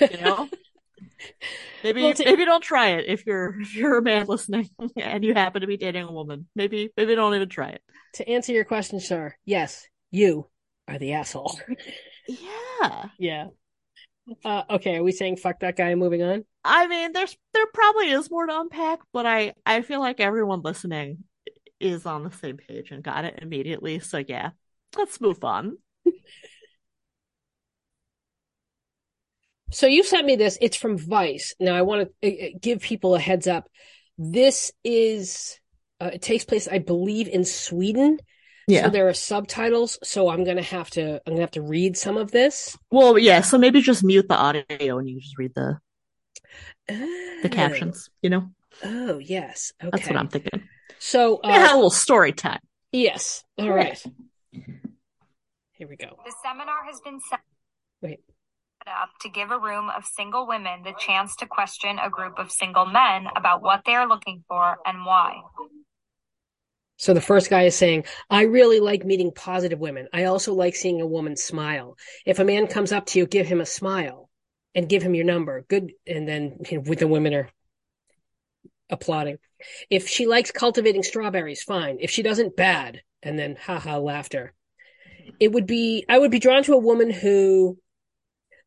You 0.00 0.20
know? 0.20 0.48
Maybe 1.84 2.02
Well, 2.02 2.14
maybe 2.18 2.46
don't 2.46 2.62
try 2.62 2.92
it 2.92 3.04
if 3.06 3.26
you're 3.26 3.54
if 3.60 3.76
you're 3.76 3.98
a 3.98 4.02
man 4.02 4.26
listening 4.26 4.70
and 4.96 5.22
you 5.22 5.34
happen 5.34 5.60
to 5.60 5.66
be 5.66 5.76
dating 5.76 6.04
a 6.04 6.12
woman. 6.12 6.48
Maybe 6.56 6.90
maybe 6.96 7.14
don't 7.14 7.34
even 7.34 7.48
try 7.50 7.68
it. 7.68 7.82
to 8.14 8.28
answer 8.28 8.52
your 8.52 8.64
question, 8.64 9.00
sir, 9.00 9.34
yes, 9.44 9.86
you 10.10 10.48
are 10.88 10.98
the 10.98 11.12
asshole. 11.12 11.58
Yeah. 12.26 13.04
yeah. 13.18 13.46
Uh, 14.42 14.62
okay, 14.70 14.96
are 14.96 15.02
we 15.02 15.12
saying 15.12 15.36
fuck 15.36 15.60
that 15.60 15.76
guy 15.76 15.90
and 15.90 16.00
moving 16.00 16.22
on? 16.22 16.46
I 16.64 16.86
mean, 16.86 17.12
there's 17.12 17.36
there 17.52 17.66
probably 17.74 18.10
is 18.10 18.30
more 18.30 18.46
to 18.46 18.60
unpack, 18.60 19.00
but 19.12 19.26
I 19.26 19.52
I 19.66 19.82
feel 19.82 20.00
like 20.00 20.20
everyone 20.20 20.62
listening 20.62 21.24
is 21.80 22.06
on 22.06 22.24
the 22.24 22.30
same 22.30 22.56
page 22.56 22.90
and 22.90 23.02
got 23.02 23.26
it 23.26 23.40
immediately. 23.42 23.98
So 23.98 24.24
yeah, 24.26 24.50
let's 24.96 25.20
move 25.20 25.44
on. 25.44 25.76
So 29.74 29.86
you 29.88 30.04
sent 30.04 30.24
me 30.26 30.36
this. 30.36 30.56
It's 30.60 30.76
from 30.76 30.96
Vice. 30.96 31.54
Now 31.58 31.74
I 31.74 31.82
want 31.82 32.08
to 32.22 32.28
uh, 32.28 32.58
give 32.60 32.80
people 32.80 33.14
a 33.16 33.18
heads 33.20 33.46
up. 33.48 33.68
This 34.16 34.72
is 34.84 35.58
uh, 36.00 36.10
it 36.14 36.22
takes 36.22 36.44
place, 36.44 36.68
I 36.68 36.78
believe, 36.78 37.26
in 37.28 37.44
Sweden. 37.44 38.18
Yeah. 38.68 38.84
So 38.84 38.90
there 38.90 39.08
are 39.08 39.14
subtitles. 39.14 39.98
So 40.04 40.28
I'm 40.28 40.44
gonna 40.44 40.62
have 40.62 40.90
to 40.90 41.20
I'm 41.26 41.32
gonna 41.34 41.40
have 41.40 41.50
to 41.52 41.62
read 41.62 41.96
some 41.96 42.16
of 42.16 42.30
this. 42.30 42.78
Well, 42.90 43.18
yeah. 43.18 43.40
So 43.40 43.58
maybe 43.58 43.80
just 43.80 44.04
mute 44.04 44.28
the 44.28 44.36
audio 44.36 44.98
and 44.98 45.08
you 45.10 45.20
just 45.20 45.36
read 45.38 45.52
the 45.54 45.78
the 46.88 46.94
Oh. 47.44 47.48
captions. 47.50 48.08
You 48.22 48.30
know, 48.30 48.50
Oh 48.84 49.18
yes. 49.18 49.72
Okay. 49.82 49.90
that's 49.92 50.06
what 50.08 50.16
I'm 50.16 50.28
thinking. 50.28 50.62
So 51.00 51.36
uh, 51.38 51.48
We 51.48 51.52
had 51.52 51.72
a 51.72 51.74
little 51.74 51.90
story 51.90 52.32
time. 52.32 52.60
yes. 52.92 53.42
All 53.58 53.70
right. 53.70 54.00
Here 54.52 55.88
we 55.88 55.96
go. 55.96 56.16
The 56.24 56.34
seminar 56.44 56.84
has 56.86 57.00
been 57.04 57.18
set 57.28 57.40
Wait. 58.00 58.20
Up 58.86 59.10
to 59.20 59.28
give 59.28 59.50
a 59.50 59.58
room 59.58 59.90
of 59.90 60.04
single 60.04 60.46
women 60.46 60.82
the 60.82 60.94
chance 60.98 61.36
to 61.36 61.46
question 61.46 61.98
a 61.98 62.10
group 62.10 62.38
of 62.38 62.50
single 62.50 62.86
men 62.86 63.26
about 63.36 63.62
what 63.62 63.82
they 63.86 63.94
are 63.94 64.08
looking 64.08 64.44
for 64.48 64.76
and 64.86 65.04
why. 65.04 65.40
So 66.96 67.12
the 67.12 67.20
first 67.20 67.50
guy 67.50 67.62
is 67.62 67.74
saying, 67.74 68.04
I 68.30 68.42
really 68.42 68.80
like 68.80 69.04
meeting 69.04 69.32
positive 69.32 69.78
women. 69.78 70.08
I 70.12 70.24
also 70.24 70.54
like 70.54 70.76
seeing 70.76 71.00
a 71.00 71.06
woman 71.06 71.36
smile. 71.36 71.96
If 72.24 72.38
a 72.38 72.44
man 72.44 72.66
comes 72.66 72.92
up 72.92 73.06
to 73.06 73.18
you, 73.18 73.26
give 73.26 73.46
him 73.46 73.60
a 73.60 73.66
smile 73.66 74.30
and 74.74 74.88
give 74.88 75.02
him 75.02 75.14
your 75.14 75.24
number. 75.24 75.64
Good. 75.68 75.92
And 76.06 76.28
then 76.28 76.58
you 76.70 76.78
know, 76.78 76.84
with 76.86 77.00
the 77.00 77.08
women 77.08 77.34
are 77.34 77.48
applauding. 78.90 79.38
If 79.90 80.08
she 80.08 80.26
likes 80.26 80.50
cultivating 80.50 81.02
strawberries, 81.02 81.62
fine. 81.62 81.98
If 82.00 82.10
she 82.10 82.22
doesn't, 82.22 82.56
bad. 82.56 83.00
And 83.22 83.38
then 83.38 83.56
haha 83.56 83.98
laughter. 83.98 84.52
It 85.40 85.52
would 85.52 85.66
be, 85.66 86.04
I 86.08 86.18
would 86.18 86.30
be 86.30 86.38
drawn 86.38 86.62
to 86.64 86.74
a 86.74 86.78
woman 86.78 87.10
who 87.10 87.78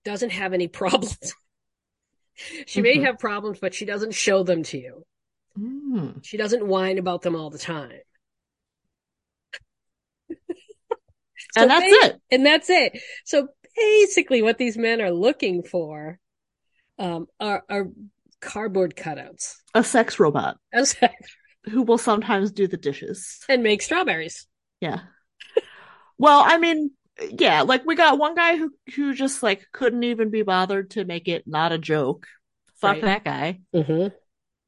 doesn't 0.07 0.31
have 0.31 0.53
any 0.53 0.67
problems. 0.81 1.17
she 2.65 2.81
may 2.81 2.97
Mhm. 2.97 3.03
have 3.05 3.19
problems, 3.19 3.59
but 3.59 3.73
she 3.73 3.85
doesn't 3.85 4.13
show 4.13 4.43
them 4.43 4.63
to 4.63 4.77
you. 4.77 5.05
Mm. 5.57 6.23
She 6.23 6.37
doesn't 6.37 6.65
whine 6.67 6.97
about 6.97 7.21
them 7.23 7.35
all 7.35 7.49
the 7.49 7.57
time. 7.57 7.99
So 11.53 11.61
And 11.61 11.69
that's 11.71 11.85
it. 12.05 12.21
And 12.31 12.45
that's 12.45 12.69
it. 12.69 12.99
So 13.23 13.47
basically, 13.75 14.41
what 14.41 14.57
these 14.57 14.75
men 14.77 15.01
are 15.01 15.11
looking 15.11 15.63
for 15.63 16.19
um, 16.99 17.27
are, 17.39 17.63
are 17.69 17.87
cardboard 18.41 18.95
cutouts 18.95 19.55
A 19.73 19.83
sex 19.83 20.19
robot 20.19 20.57
and 20.73 20.85
who 21.71 21.83
will 21.83 21.97
sometimes 21.99 22.51
do 22.51 22.67
the 22.67 22.75
dishes. 22.77 23.39
And 23.47 23.63
make 23.63 23.81
strawberries. 23.81 24.47
Yeah. 24.81 25.01
well, 26.17 26.43
I 26.45 26.57
mean, 26.57 26.91
yeah, 27.37 27.61
like 27.63 27.85
we 27.85 27.95
got 27.95 28.17
one 28.19 28.35
guy 28.35 28.57
who 28.57 28.71
who 28.95 29.13
just 29.13 29.41
like 29.43 29.65
couldn't 29.71 30.03
even 30.03 30.29
be 30.29 30.43
bothered 30.43 30.91
to 30.91 31.05
make 31.05 31.27
it 31.27 31.43
not 31.47 31.71
a 31.71 31.77
joke. 31.77 32.27
Fuck 32.79 32.95
Right. 32.95 33.01
that 33.03 33.23
guy. 33.23 33.59
Mm-hmm. 33.73 34.15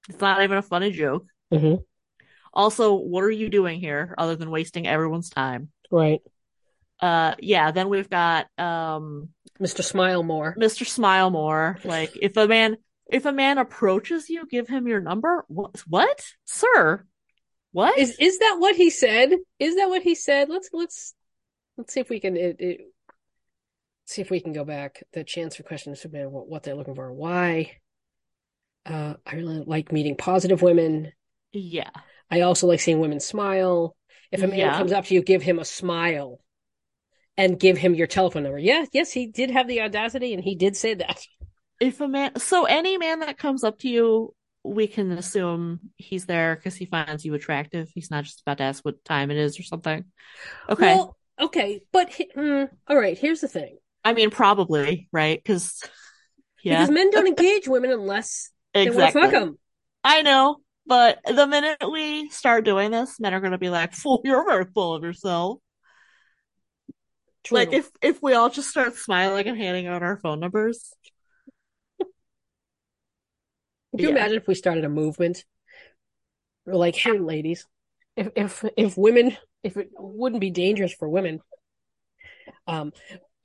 It's 0.10 0.22
not 0.22 0.42
even 0.42 0.58
a 0.58 0.62
funny 0.64 0.92
joke. 0.92 1.26
Mm-hmm. 1.54 1.82
Also, 2.54 2.96
what 2.96 3.24
are 3.24 3.32
you 3.32 3.50
doing 3.50 3.80
here 3.80 4.16
other 4.18 4.36
than 4.36 4.50
wasting 4.50 4.88
everyone's 4.88 5.30
time? 5.30 5.70
Right. 5.92 6.22
Uh 7.00 7.36
yeah, 7.40 7.72
then 7.72 7.90
we've 7.90 8.10
got 8.10 8.48
um 8.58 9.30
Mr. 9.62 9.84
Smile 9.84 10.24
More. 10.24 10.56
Mr. 10.60 10.86
Smile 10.88 11.30
More. 11.30 11.78
Like 11.84 12.18
if 12.22 12.36
a 12.38 12.48
man 12.48 12.78
if 13.12 13.26
a 13.26 13.32
man 13.32 13.58
approaches 13.58 14.30
you, 14.30 14.46
give 14.48 14.68
him 14.68 14.88
your 14.88 15.02
number. 15.02 15.46
What 15.48 15.82
what? 15.88 16.26
Sir? 16.46 17.06
What? 17.72 17.98
Is 17.98 18.16
is 18.20 18.40
that 18.40 18.56
what 18.60 18.76
he 18.76 18.90
said? 18.90 19.34
Is 19.60 19.76
that 19.76 19.90
what 19.90 20.02
he 20.02 20.16
said? 20.16 20.50
Let's 20.50 20.70
let's 20.74 21.14
let's 21.80 21.94
see 21.94 22.02
if 22.02 22.10
we 22.10 22.20
can 22.20 22.36
it, 22.38 22.58
it, 22.60 22.82
see 24.06 24.22
if 24.22 24.30
we 24.30 24.42
can 24.42 24.54
go 24.54 24.66
back. 24.66 25.02
The 25.14 25.24
chance 25.24 25.56
for 25.56 25.64
questions 25.64 26.02
to 26.02 26.10
what, 26.28 26.48
what 26.48 26.64
they're 26.64 26.76
looking 26.76 26.94
for. 26.94 27.12
Why? 27.12 27.72
Uh, 28.86 29.16
I 29.26 29.36
really 29.36 29.64
like 29.66 29.92
meeting 29.92 30.16
positive 30.16 30.62
women. 30.62 31.12
yeah. 31.52 31.90
I 32.32 32.42
also 32.42 32.68
like 32.68 32.80
seeing 32.80 33.00
women 33.00 33.20
smile. 33.20 33.96
If 34.32 34.44
a 34.44 34.48
man 34.48 34.60
Yeah. 34.60 34.78
comes 34.78 34.92
up 34.92 35.06
to 35.06 35.16
you, 35.16 35.24
give 35.24 35.42
him 35.42 35.58
a 35.58 35.66
smile 35.66 36.40
and 37.38 37.60
give 37.60 37.76
him 37.78 37.96
your 37.96 38.06
telephone 38.06 38.44
number. 38.44 38.60
Yeah, 38.60 38.86
yes, 38.94 39.12
he 39.12 39.26
did 39.26 39.50
have 39.50 39.68
the 39.68 39.82
audacity 39.82 40.36
and 40.36 40.44
he 40.44 40.54
did 40.56 40.78
say 40.78 40.94
that. 40.94 41.20
If 41.80 42.02
a 42.02 42.08
man, 42.08 42.38
so 42.38 42.66
any 42.66 42.98
man 43.00 43.22
that 43.22 43.38
comes 43.40 43.64
up 43.64 43.80
to 43.80 43.90
you, 43.90 44.36
we 44.64 44.88
can 44.88 45.12
assume 45.14 45.80
he's 45.96 46.26
there 46.26 46.56
because 46.56 46.76
he 46.76 46.86
finds 46.86 47.26
you 47.26 47.34
attractive. 47.34 47.90
He's 47.96 48.12
not 48.12 48.26
just 48.26 48.42
about 48.42 48.58
to 48.58 48.66
ask 48.66 48.84
what 48.84 49.04
time 49.06 49.32
it 49.32 49.38
is 49.38 49.60
or 49.60 49.64
something. 49.64 50.04
Okay. 50.70 50.96
Well, 50.96 51.18
okay, 51.40 51.82
but 51.92 52.14
hmm, 52.36 52.64
all 52.88 52.98
right, 52.98 53.18
here's 53.18 53.42
the 53.42 53.48
thing. 53.48 53.78
I 54.04 54.14
mean, 54.14 54.30
probably, 54.30 55.08
right? 55.12 55.40
Because, 55.42 55.82
yeah, 56.64 56.82
Because 56.82 56.92
men 56.92 57.12
don't 57.12 57.28
engage 57.28 57.68
women 57.68 57.92
unless 57.92 58.52
they 58.74 58.90
want 58.90 59.14
to 59.14 59.20
fuck 59.20 59.32
them. 59.32 59.58
I 60.04 60.22
know, 60.22 60.58
but 60.86 61.20
the 61.26 61.48
minute 61.48 61.78
we 61.92 62.30
start 62.30 62.66
doing 62.66 62.92
this, 62.92 63.20
men 63.20 63.34
are 63.34 63.40
going 63.42 63.52
to 63.52 63.58
be 63.58 63.70
like, 63.70 63.94
"Fool, 63.94 64.22
you're 64.26 64.46
very 64.46 64.66
full 64.74 64.96
of 64.96 65.04
yourself." 65.04 65.60
Like 67.52 67.74
if 67.74 67.90
if 68.02 68.22
we 68.22 68.34
all 68.34 68.50
just 68.50 68.70
start 68.70 68.96
smiling 68.96 69.48
and 69.48 69.58
handing 69.58 69.88
out 69.88 70.04
our 70.04 70.18
phone 70.18 70.40
numbers, 70.40 70.94
Could 73.92 74.02
you 74.02 74.10
yeah. 74.10 74.16
imagine 74.16 74.38
if 74.38 74.48
we 74.48 74.56
started 74.56 74.86
a 74.86 74.90
movement? 74.90 75.46
We're 76.66 76.76
like, 76.76 76.96
hey, 76.96 77.18
ladies, 77.18 77.66
if 78.16 78.30
if 78.36 78.66
if 78.78 78.98
women, 78.98 79.36
if 79.64 79.78
it 79.78 79.90
wouldn't 79.98 80.42
be 80.42 80.52
dangerous 80.52 80.94
for 80.94 81.08
women, 81.10 81.40
um, 82.68 82.92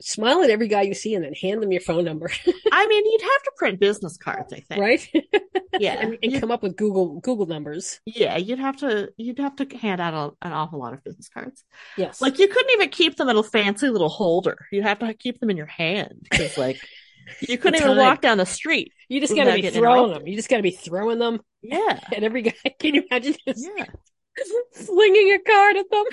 smile 0.01 0.43
at 0.43 0.51
every 0.51 0.69
guy 0.69 0.83
you 0.83 0.95
see 0.95 1.15
and 1.15 1.25
then 1.25 1.35
hand 1.35 1.63
them 1.63 1.73
your 1.73 1.81
phone 1.81 2.05
number, 2.05 2.31
I 2.73 2.87
mean, 2.87 3.05
you'd 3.07 3.23
have 3.23 3.43
to 3.45 3.53
print 3.57 3.81
business 3.81 4.17
cards, 4.17 4.53
I 4.53 4.61
think. 4.61 4.81
right? 4.81 5.09
Yeah, 5.81 5.95
and, 6.01 6.19
and 6.23 6.41
come 6.41 6.53
up 6.53 6.63
with 6.63 6.77
Google 6.77 7.19
Google 7.19 7.47
numbers. 7.47 7.99
yeah, 8.07 8.37
you'd 8.37 8.61
have 8.61 8.77
to 8.77 9.11
you'd 9.17 9.41
have 9.41 9.57
to 9.57 9.77
hand 9.77 10.01
out 10.01 10.15
a, 10.41 10.47
an 10.47 10.53
awful 10.53 10.79
lot 10.79 10.93
of 10.93 11.03
business 11.03 11.29
cards. 11.29 11.65
Yes, 11.97 12.21
Like 12.21 12.39
you 12.39 12.47
couldn't 12.47 12.71
even 12.75 12.91
keep 12.91 13.17
them 13.17 13.29
in 13.29 13.37
a 13.37 13.43
fancy 13.43 13.89
little 13.89 14.09
holder. 14.09 14.57
You'd 14.71 14.85
have 14.85 15.01
to 15.01 15.13
keep 15.15 15.41
them 15.41 15.51
in 15.51 15.57
your 15.57 15.67
hand 15.67 16.29
because, 16.31 16.57
like, 16.57 16.79
you 17.41 17.59
couldn't 17.59 17.81
even 17.83 17.97
walk 17.97 18.21
down 18.21 18.39
the 18.39 18.47
street. 18.47 18.93
you 19.09 19.19
just 19.21 19.35
got 19.35 19.45
to 19.47 19.55
be 19.61 19.69
throwing 19.69 20.13
them. 20.13 20.29
You 20.29 20.37
just 20.37 20.49
got 20.49 20.59
to 20.59 20.63
be 20.63 20.71
throwing 20.71 21.19
them 21.19 21.41
Yeah, 21.61 21.99
And 22.13 22.25
every 22.25 22.43
guy. 22.43 22.53
Can 22.79 22.95
you 22.95 23.03
imagine 23.11 23.35
just 23.45 23.69
yeah. 23.77 23.87
flinging 24.73 25.33
a 25.33 25.39
card 25.39 25.77
at 25.77 25.91
them? 25.91 26.05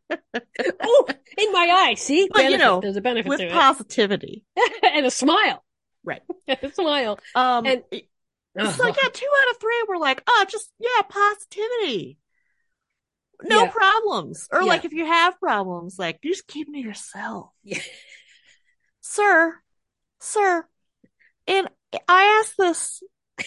oh, 0.82 1.06
in 1.36 1.52
my 1.52 1.68
eye. 1.88 1.94
See, 1.94 2.28
But, 2.32 2.50
you 2.50 2.58
know, 2.58 2.80
there's 2.80 2.96
a 2.96 3.00
benefit 3.00 3.28
With 3.28 3.50
positivity, 3.52 4.44
it, 4.56 4.84
and 4.94 5.06
a 5.06 5.10
smile. 5.10 5.64
Right. 6.04 6.22
a 6.48 6.70
smile. 6.72 7.18
um, 7.34 7.66
And- 7.66 7.82
it's 8.60 8.78
like 8.78 8.96
yeah, 9.00 9.08
two 9.12 9.28
out 9.40 9.50
of 9.54 9.60
three 9.60 9.84
were 9.88 9.98
like, 9.98 10.20
oh, 10.26 10.44
just 10.48 10.72
yeah, 10.80 11.02
positivity, 11.08 12.18
no 13.44 13.64
Yeah. 13.64 13.70
problems, 13.70 14.48
or 14.50 14.62
Yeah. 14.62 14.66
like 14.66 14.84
if 14.84 14.92
you 14.92 15.06
have 15.06 15.38
problems, 15.38 15.96
like 15.96 16.18
you 16.22 16.32
just 16.32 16.48
keep 16.48 16.66
them 16.66 16.74
to 16.74 16.80
yourself, 16.80 17.50
Yeah. 17.62 17.78
sir, 19.00 19.60
sir. 20.18 20.66
And 21.46 21.68
I 22.08 22.40
ask 22.42 22.56
this 22.56 23.02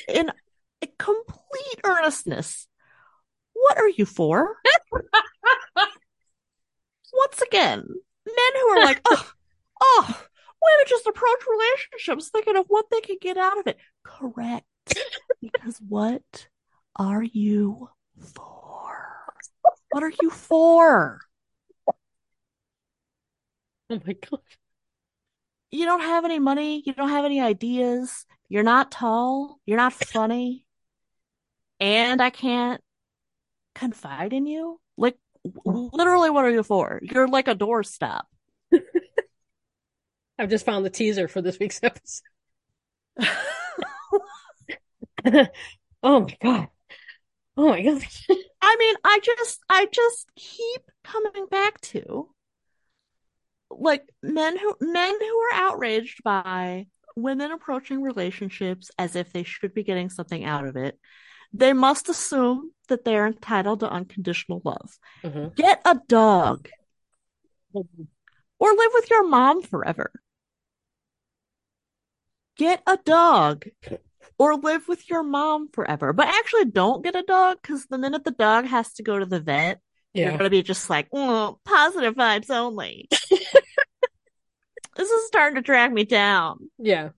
in 0.07 0.31
complete 0.97 1.81
earnestness. 1.83 2.67
What 3.61 3.77
are 3.77 3.89
you 3.89 4.05
for? 4.05 4.55
Once 7.13 7.41
again, 7.41 7.85
men 8.25 8.53
who 8.55 8.67
are 8.69 8.83
like, 8.83 9.01
oh, 9.09 9.31
oh, 9.81 10.05
women 10.07 10.85
just 10.87 11.05
approach 11.05 11.39
relationships 11.47 12.29
thinking 12.29 12.57
of 12.57 12.65
what 12.67 12.85
they 12.89 13.01
can 13.01 13.17
get 13.21 13.37
out 13.37 13.59
of 13.59 13.67
it. 13.67 13.77
Correct. 14.03 14.65
Because 15.41 15.81
what 15.89 16.47
are 16.95 17.23
you 17.23 17.89
for? 18.19 19.33
What 19.89 20.03
are 20.03 20.13
you 20.21 20.29
for? 20.29 21.19
Oh 23.89 23.99
my 24.05 24.13
god. 24.13 24.39
You 25.71 25.85
don't 25.85 26.01
have 26.01 26.25
any 26.25 26.37
money. 26.37 26.83
You 26.85 26.93
don't 26.93 27.09
have 27.09 27.25
any 27.25 27.41
ideas. 27.41 28.27
You're 28.49 28.61
not 28.61 28.91
tall. 28.91 29.59
You're 29.65 29.77
not 29.77 29.93
funny. 29.93 30.67
And 31.79 32.21
I 32.21 32.29
can't 32.29 32.81
confide 33.75 34.33
in 34.33 34.45
you. 34.45 34.79
Like, 34.97 35.17
literally, 35.65 36.29
what 36.29 36.45
are 36.45 36.51
you 36.51 36.63
for? 36.63 36.99
You're 37.01 37.27
like 37.27 37.47
a 37.47 37.55
doorstop. 37.55 38.23
I've 40.39 40.49
just 40.49 40.65
found 40.65 40.85
the 40.85 40.89
teaser 40.89 41.27
for 41.27 41.41
this 41.41 41.59
week's 41.59 41.79
episode. 41.83 42.23
oh 46.03 46.19
my 46.21 46.37
god. 46.41 46.67
Oh 47.57 47.69
my 47.69 47.81
god. 47.81 48.01
I 48.61 48.75
mean, 48.79 48.95
I 49.03 49.19
just, 49.23 49.59
I 49.69 49.87
just 49.91 50.27
keep 50.35 50.81
coming 51.03 51.45
back 51.49 51.79
to 51.81 52.29
like 53.69 54.03
men 54.21 54.57
who 54.57 54.75
men 54.81 55.15
who 55.19 55.37
are 55.37 55.53
outraged 55.53 56.23
by 56.23 56.87
women 57.15 57.51
approaching 57.51 58.01
relationships 58.01 58.91
as 58.97 59.15
if 59.15 59.31
they 59.31 59.43
should 59.43 59.73
be 59.73 59.83
getting 59.83 60.09
something 60.09 60.43
out 60.43 60.65
of 60.65 60.75
it, 60.75 60.99
they 61.53 61.73
must 61.73 62.09
assume 62.09 62.71
that 62.91 63.03
they're 63.05 63.25
entitled 63.25 63.79
to 63.79 63.89
unconditional 63.89 64.61
love. 64.63 64.99
Mhm. 65.23 65.55
Get 65.55 65.81
a 65.85 65.99
dog. 66.07 66.69
Or 67.73 68.75
live 68.75 68.91
with 68.93 69.09
your 69.09 69.27
mom 69.27 69.63
forever. 69.63 70.11
Get 72.57 72.83
a 72.85 72.97
dog. 72.97 73.65
Or 74.37 74.55
live 74.55 74.87
with 74.87 75.09
your 75.09 75.23
mom 75.23 75.69
forever. 75.69 76.13
But 76.13 76.27
actually, 76.27 76.65
don't 76.65 77.03
get 77.03 77.15
a 77.15 77.23
dog 77.23 77.57
because 77.61 77.87
the 77.87 77.97
minute 77.97 78.23
the 78.23 78.31
dog 78.31 78.65
has 78.65 78.93
to 78.93 79.03
go 79.03 79.17
to 79.17 79.25
the 79.25 79.39
vet, 79.39 79.79
you're 80.13 80.31
going 80.31 80.43
to 80.43 80.49
be 80.49 80.61
just 80.61 80.89
like, 80.89 81.07
oh, 81.13 81.59
positive 81.63 82.15
vibes 82.15 82.49
only. 82.49 83.07
this 84.95 85.09
is 85.09 85.27
starting 85.27 85.55
to 85.55 85.61
drag 85.61 85.91
me 85.93 86.03
down. 86.03 86.69
Yeah. 86.77 87.09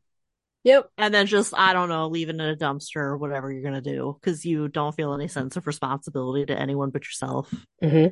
Yep. 0.64 0.90
And 0.98 1.14
then 1.14 1.26
just, 1.26 1.54
I 1.56 1.74
don't 1.74 1.90
know, 1.90 2.08
leave 2.08 2.30
it 2.30 2.36
in 2.36 2.42
a 2.42 2.56
dumpster 2.56 2.98
or 2.98 3.18
whatever 3.18 3.52
you're 3.52 3.62
going 3.64 3.82
to 3.82 3.82
do 3.82 4.18
because 4.20 4.46
you 4.46 4.68
don't 4.70 4.96
feel 4.96 5.14
any 5.14 5.28
sense 5.28 5.58
of 5.58 5.68
responsibility 5.68 6.46
to 6.46 6.58
anyone 6.60 6.90
but 6.90 7.04
yourself. 7.04 7.54
hmm 7.82 8.08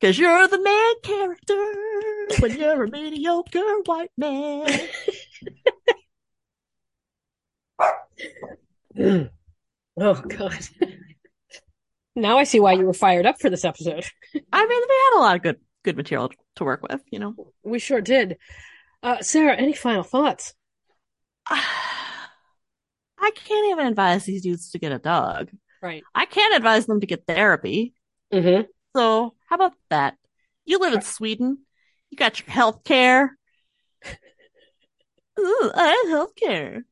Because 0.00 0.18
you're 0.18 0.46
the 0.48 0.60
main 0.62 1.00
character 1.02 1.72
when 2.40 2.58
you're 2.58 2.84
a 2.84 2.90
mediocre 2.90 3.80
white 3.86 4.10
man. 4.18 4.68
Oh 9.98 10.14
God. 10.14 10.54
now 12.14 12.38
I 12.38 12.44
see 12.44 12.60
why 12.60 12.72
you 12.72 12.84
were 12.86 12.92
fired 12.92 13.26
up 13.26 13.40
for 13.40 13.50
this 13.50 13.64
episode. 13.64 14.04
I 14.52 14.66
mean, 14.66 14.82
we 14.88 14.94
had 15.04 15.18
a 15.18 15.20
lot 15.20 15.36
of 15.36 15.42
good 15.42 15.60
good 15.84 15.96
material 15.96 16.30
to 16.56 16.64
work 16.64 16.82
with, 16.82 17.02
you 17.10 17.18
know. 17.18 17.34
We 17.62 17.78
sure 17.78 18.00
did. 18.00 18.38
Uh, 19.02 19.22
Sarah, 19.22 19.56
any 19.56 19.72
final 19.72 20.02
thoughts? 20.02 20.54
I 23.26 23.30
can't 23.32 23.72
even 23.72 23.88
advise 23.88 24.24
these 24.24 24.42
dudes 24.42 24.70
to 24.70 24.78
get 24.78 24.92
a 24.92 25.00
dog. 25.00 25.50
Right. 25.82 26.04
I 26.14 26.26
can't 26.26 26.54
advise 26.54 26.86
them 26.86 27.00
to 27.00 27.06
get 27.08 27.26
therapy. 27.26 27.92
hmm 28.32 28.60
So, 28.94 29.34
how 29.46 29.56
about 29.56 29.72
that? 29.90 30.16
You 30.64 30.78
live 30.78 30.94
in 30.94 31.02
Sweden. 31.02 31.58
You 32.10 32.16
got 32.16 32.38
your 32.38 32.48
health 32.48 32.84
care. 32.84 33.36
Ooh, 35.40 35.70
I 35.74 36.02
have 36.04 36.08
health 36.10 36.36
care. 36.36 36.84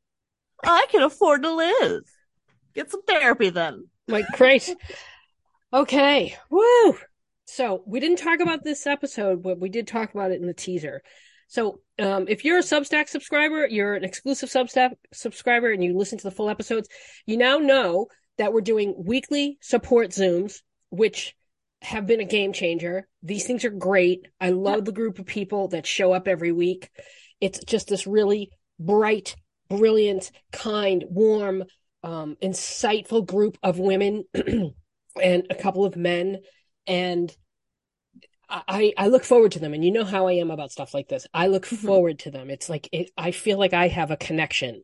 I 0.61 0.87
can 0.89 1.03
afford 1.03 1.43
to 1.43 1.55
live. 1.55 2.03
Get 2.73 2.91
some 2.91 3.03
therapy 3.03 3.49
then. 3.49 3.87
Like, 4.09 4.25
great. 4.35 4.75
Okay. 5.73 6.35
Woo. 6.49 6.97
So 7.45 7.81
we 7.85 8.01
didn't 8.01 8.17
talk 8.19 8.41
about 8.41 8.65
this 8.65 8.85
episode, 8.85 9.41
but 9.41 9.57
we 9.57 9.69
did 9.69 9.87
talk 9.87 10.13
about 10.13 10.31
it 10.31 10.41
in 10.41 10.47
the 10.47 10.53
teaser. 10.53 11.01
So 11.47 11.81
um, 11.99 12.25
if 12.27 12.43
you're 12.43 12.59
a 12.59 12.63
Substack 12.63 13.07
subscriber, 13.07 13.67
you're 13.67 13.95
an 13.95 14.03
exclusive 14.03 14.49
Substack 14.49 14.91
subscriber, 15.13 15.71
and 15.71 15.83
you 15.83 15.97
listen 15.97 16.17
to 16.17 16.23
the 16.23 16.31
full 16.31 16.49
episodes, 16.49 16.89
you 17.25 17.37
now 17.37 17.57
know 17.57 18.07
that 18.37 18.51
we're 18.51 18.61
doing 18.61 18.95
weekly 18.97 19.57
support 19.61 20.09
Zooms, 20.09 20.61
which 20.89 21.35
have 21.81 22.07
been 22.07 22.19
a 22.19 22.25
game 22.25 22.51
changer. 22.51 23.07
These 23.23 23.45
things 23.45 23.63
are 23.63 23.69
great. 23.69 24.27
I 24.41 24.49
love 24.49 24.85
the 24.85 24.91
group 24.91 25.19
of 25.19 25.25
people 25.25 25.69
that 25.69 25.85
show 25.85 26.11
up 26.11 26.27
every 26.27 26.51
week. 26.51 26.89
It's 27.39 27.59
just 27.65 27.87
this 27.87 28.07
really 28.07 28.51
bright, 28.79 29.35
brilliant, 29.69 30.31
kind, 30.51 31.03
warm, 31.07 31.63
um, 32.03 32.37
insightful 32.41 33.25
group 33.25 33.57
of 33.63 33.79
women 33.79 34.23
and 35.21 35.47
a 35.49 35.55
couple 35.55 35.85
of 35.85 35.95
men. 35.95 36.39
And 36.87 37.35
I, 38.49 38.93
I 38.97 39.07
look 39.07 39.23
forward 39.23 39.51
to 39.53 39.59
them. 39.59 39.73
And 39.73 39.83
you 39.83 39.91
know 39.91 40.03
how 40.05 40.27
I 40.27 40.33
am 40.33 40.51
about 40.51 40.71
stuff 40.71 40.93
like 40.93 41.07
this. 41.07 41.27
I 41.33 41.47
look 41.47 41.65
Mhm. 41.69 41.77
forward 41.77 42.19
to 42.19 42.31
them. 42.31 42.49
It's 42.49 42.69
like, 42.69 42.89
it, 42.91 43.11
I 43.17 43.31
feel 43.31 43.57
like 43.57 43.73
I 43.73 43.87
have 43.87 44.11
a 44.11 44.17
connection. 44.17 44.83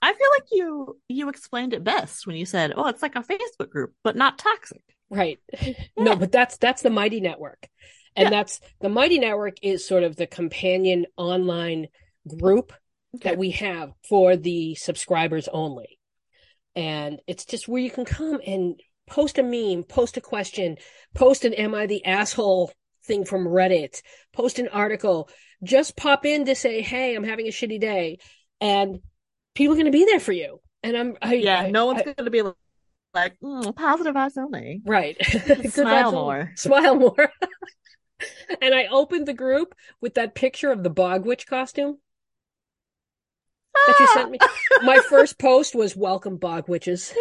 I 0.00 0.12
feel 0.12 0.28
like 0.36 0.48
you 0.50 1.00
you 1.08 1.28
explained 1.28 1.72
it 1.74 1.84
best 1.84 2.26
when 2.26 2.34
you 2.34 2.44
said, 2.44 2.72
"Oh, 2.76 2.88
it's 2.88 3.02
like 3.02 3.14
a 3.14 3.22
Facebook 3.22 3.70
group, 3.70 3.94
but 4.02 4.16
not 4.16 4.38
toxic." 4.38 4.82
Right. 5.10 5.38
No, 5.96 6.16
but 6.16 6.32
that's 6.32 6.56
that's 6.56 6.82
the 6.82 6.90
Mighty 6.90 7.20
Network. 7.20 7.68
And 8.16 8.24
Yeah. 8.24 8.30
that's 8.30 8.60
the 8.80 8.88
Mighty 8.88 9.18
Network 9.18 9.56
is 9.62 9.86
sort 9.86 10.02
of 10.02 10.16
the 10.16 10.26
companion 10.26 11.06
online 11.16 11.86
group 12.26 12.72
that 13.22 13.38
we 13.38 13.52
have 13.52 13.92
for 14.08 14.36
the 14.36 14.74
subscribers 14.74 15.48
only. 15.48 15.98
And 16.74 17.20
it's 17.26 17.44
just 17.44 17.68
where 17.68 17.80
you 17.82 17.90
can 17.90 18.04
come 18.04 18.40
and 18.46 18.80
post 19.06 19.38
a 19.38 19.42
meme, 19.42 19.84
post 19.84 20.16
a 20.16 20.20
question, 20.20 20.78
post 21.14 21.44
an 21.44 21.54
Am 21.54 21.74
I 21.74 21.86
the 21.86 22.04
Asshole 22.04 22.72
thing 23.04 23.24
from 23.24 23.46
Reddit, 23.46 24.02
post 24.32 24.58
an 24.58 24.68
article, 24.68 25.28
just 25.62 25.96
pop 25.96 26.24
in 26.26 26.46
to 26.46 26.54
say, 26.54 26.82
Hey, 26.82 27.14
I'm 27.14 27.24
having 27.24 27.46
a 27.46 27.50
shitty 27.50 27.80
day. 27.80 28.18
And 28.60 29.00
people 29.54 29.74
are 29.74 29.76
going 29.76 29.86
to 29.86 29.92
be 29.92 30.04
there 30.04 30.20
for 30.20 30.32
you. 30.32 30.60
And 30.82 30.96
I'm, 30.96 31.16
I, 31.22 31.34
yeah, 31.34 31.60
I- 31.62 31.70
no 31.70 31.86
one's 31.86 32.02
going 32.02 32.16
to 32.16 32.30
be 32.30 32.42
like 33.14 33.38
mm, 33.42 33.74
positive 33.76 34.14
vibes 34.16 34.38
only. 34.38 34.82
right. 34.84 35.16
Smile 35.70 36.12
more. 36.12 36.50
Smile 36.56 36.94
more. 36.96 37.32
and 38.60 38.74
I 38.74 38.86
opened 38.86 39.26
the 39.26 39.34
group 39.34 39.74
with 40.00 40.14
that 40.14 40.34
picture 40.34 40.70
of 40.70 40.82
the 40.82 40.90
bog 40.90 41.24
witch 41.26 41.46
costume 41.46 41.98
that 43.86 43.98
you 44.00 44.06
sent 44.08 44.30
me. 44.30 44.38
My 44.82 44.98
first 44.98 45.38
post 45.38 45.74
was 45.74 45.96
welcome 45.96 46.36
bog 46.36 46.68
witches. 46.68 47.12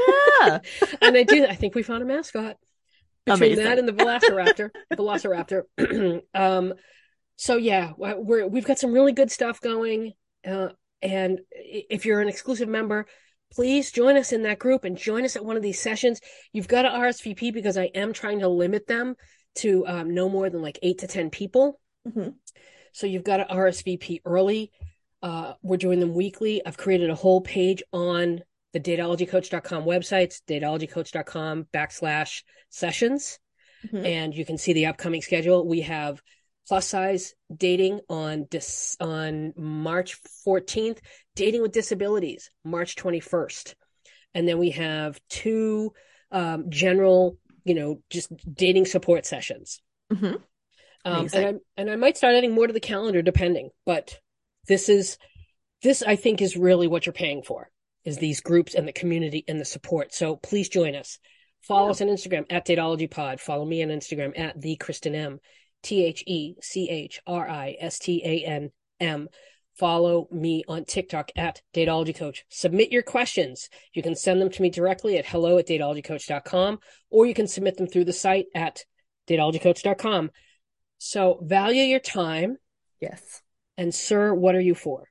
Yeah, 0.41 0.59
And 1.01 1.17
I 1.17 1.23
do 1.23 1.45
I 1.45 1.55
think 1.55 1.75
we 1.75 1.83
found 1.83 2.03
a 2.03 2.05
mascot. 2.05 2.57
Between 3.25 3.51
Amazing. 3.53 3.63
that 3.65 3.79
and 3.79 3.87
the 3.87 3.93
Velociraptor. 3.93 4.69
Velociraptor. 4.93 6.21
um 6.33 6.73
so 7.35 7.57
yeah, 7.57 7.93
we're 7.97 8.47
we've 8.47 8.65
got 8.65 8.79
some 8.79 8.91
really 8.93 9.13
good 9.13 9.31
stuff 9.31 9.61
going. 9.61 10.13
Uh 10.45 10.69
and 11.01 11.39
if 11.51 12.05
you're 12.05 12.21
an 12.21 12.27
exclusive 12.27 12.69
member, 12.69 13.05
please 13.53 13.91
join 13.91 14.17
us 14.17 14.31
in 14.31 14.43
that 14.43 14.59
group 14.59 14.83
and 14.83 14.97
join 14.97 15.25
us 15.25 15.35
at 15.35 15.43
one 15.43 15.57
of 15.57 15.63
these 15.63 15.79
sessions. 15.79 16.19
You've 16.53 16.67
got 16.67 16.83
to 16.83 16.89
RSVP 16.89 17.53
because 17.53 17.77
I 17.77 17.85
am 17.95 18.13
trying 18.13 18.39
to 18.39 18.47
limit 18.47 18.87
them 18.87 19.15
to 19.55 19.85
um, 19.87 20.13
no 20.13 20.29
more 20.29 20.49
than 20.49 20.61
like 20.61 20.79
eight 20.83 20.99
to 20.99 21.07
10 21.07 21.29
people. 21.31 21.79
Mhm. 22.07 22.35
So 22.93 23.07
you've 23.07 23.23
got 23.23 23.37
to 23.37 23.45
RSVP 23.45 24.21
early. 24.25 24.71
Uh, 25.23 25.53
we're 25.61 25.77
doing 25.77 25.99
them 25.99 26.13
weekly. 26.13 26.61
I've 26.65 26.77
created 26.77 27.09
a 27.09 27.15
whole 27.15 27.41
page 27.41 27.83
on 27.91 28.41
the 28.73 28.79
datologycoach.com 28.79 29.83
websites, 29.83 30.41
datologycoach.com 30.47 31.65
backslash 31.73 32.43
sessions, 32.69 33.39
Mhm. 33.85 34.05
and 34.05 34.35
you 34.35 34.45
can 34.45 34.57
see 34.57 34.73
the 34.73 34.85
upcoming 34.87 35.21
schedule. 35.21 35.67
We 35.67 35.81
have 35.81 36.21
plus 36.67 36.87
size 36.87 37.33
dating 37.55 37.99
on 38.09 38.45
dis- 38.45 38.95
on 38.99 39.53
March 39.57 40.17
14th, 40.45 40.99
dating 41.35 41.61
with 41.61 41.71
disabilities 41.71 42.49
March 42.63 42.95
21st, 42.95 43.75
and 44.33 44.47
then 44.47 44.57
we 44.59 44.69
have 44.71 45.19
two 45.29 45.93
um, 46.33 46.69
general, 46.69 47.37
you 47.65 47.73
know, 47.73 48.01
just 48.09 48.31
dating 48.53 48.85
support 48.85 49.25
sessions. 49.25 49.81
Mhm. 50.13 50.41
Um, 51.03 51.27
and 51.33 51.45
I 51.45 51.53
and 51.75 51.89
I 51.91 51.95
might 51.97 52.15
start 52.15 52.35
adding 52.35 52.53
more 52.53 52.67
to 52.67 52.73
the 52.73 52.79
calendar 52.79 53.21
depending, 53.21 53.71
but 53.85 54.17
this 54.67 54.87
is 54.87 55.17
this 55.81 56.03
I 56.03 56.15
think 56.15 56.41
is 56.41 56.55
really 56.55 56.87
what 56.87 57.05
you're 57.05 57.11
paying 57.11 57.41
for 57.43 57.69
is 58.05 58.17
these 58.17 58.41
groups 58.41 58.73
and 58.75 58.87
the 58.87 58.93
community 58.93 59.43
and 59.47 59.59
the 59.59 59.65
support. 59.65 60.13
So 60.13 60.35
please 60.37 60.69
join 60.69 60.95
us. 60.95 61.19
Follow 61.61 61.85
Yeah. 61.87 61.91
us 61.91 62.01
on 62.01 62.07
Instagram 62.07 62.45
at 62.49 62.65
DateologyPod. 62.65 63.39
Follow 63.39 63.65
me 63.65 63.83
on 63.83 63.89
Instagram 63.89 64.37
at 64.39 64.59
the 64.59 64.77
Christan 64.77 65.15
M. 65.15 65.39
T 65.83 66.05
H 66.05 66.23
E 66.27 66.55
C 66.61 66.89
H 66.89 67.19
R 67.25 67.47
I 67.49 67.75
S 67.79 67.97
T 67.99 68.21
A 68.25 68.45
N 68.45 68.71
M. 68.99 69.27
Follow 69.79 70.27
me 70.31 70.63
on 70.67 70.85
TikTok 70.85 71.31
at 71.35 71.61
Dateology 71.73 72.15
Coach. 72.15 72.43
Submit 72.49 72.91
your 72.91 73.01
questions. 73.01 73.69
You 73.93 74.03
can 74.03 74.15
send 74.15 74.39
them 74.41 74.49
to 74.51 74.61
me 74.61 74.69
directly 74.69 75.17
at 75.17 75.25
hello 75.25 75.57
at 75.57 75.67
dateologycoach.com 75.67 76.79
or 77.09 77.25
you 77.25 77.33
can 77.33 77.47
submit 77.47 77.77
them 77.77 77.87
through 77.87 78.05
the 78.05 78.13
site 78.13 78.45
at 78.53 78.85
dateologycoach.com. 79.27 80.29
So 80.99 81.39
value 81.41 81.83
your 81.83 81.99
time. 81.99 82.57
Yes, 82.99 83.41
And, 83.77 83.95
sir, 83.95 84.33
what 84.33 84.53
are 84.53 84.61
you 84.61 84.75
for? 84.75 85.07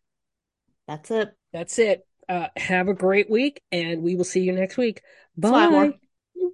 that's 0.87 1.11
it. 1.11 1.31
That's 1.53 1.79
it. 1.81 2.07
Uh, 2.31 2.47
have 2.57 2.87
a 2.87 2.95
great 2.95 3.29
week, 3.29 3.61
and 3.73 4.05
we 4.05 4.15
will 4.15 4.23
see 4.23 4.43
you 4.43 4.53
next 4.53 4.77
week. 4.77 5.03
Bye. 5.37 5.95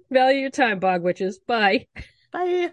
Value 0.09 0.39
your 0.39 0.49
time, 0.49 0.79
bog 0.79 1.03
witches. 1.03 1.37
Bye. 1.37 1.85
Bye. 2.33 2.71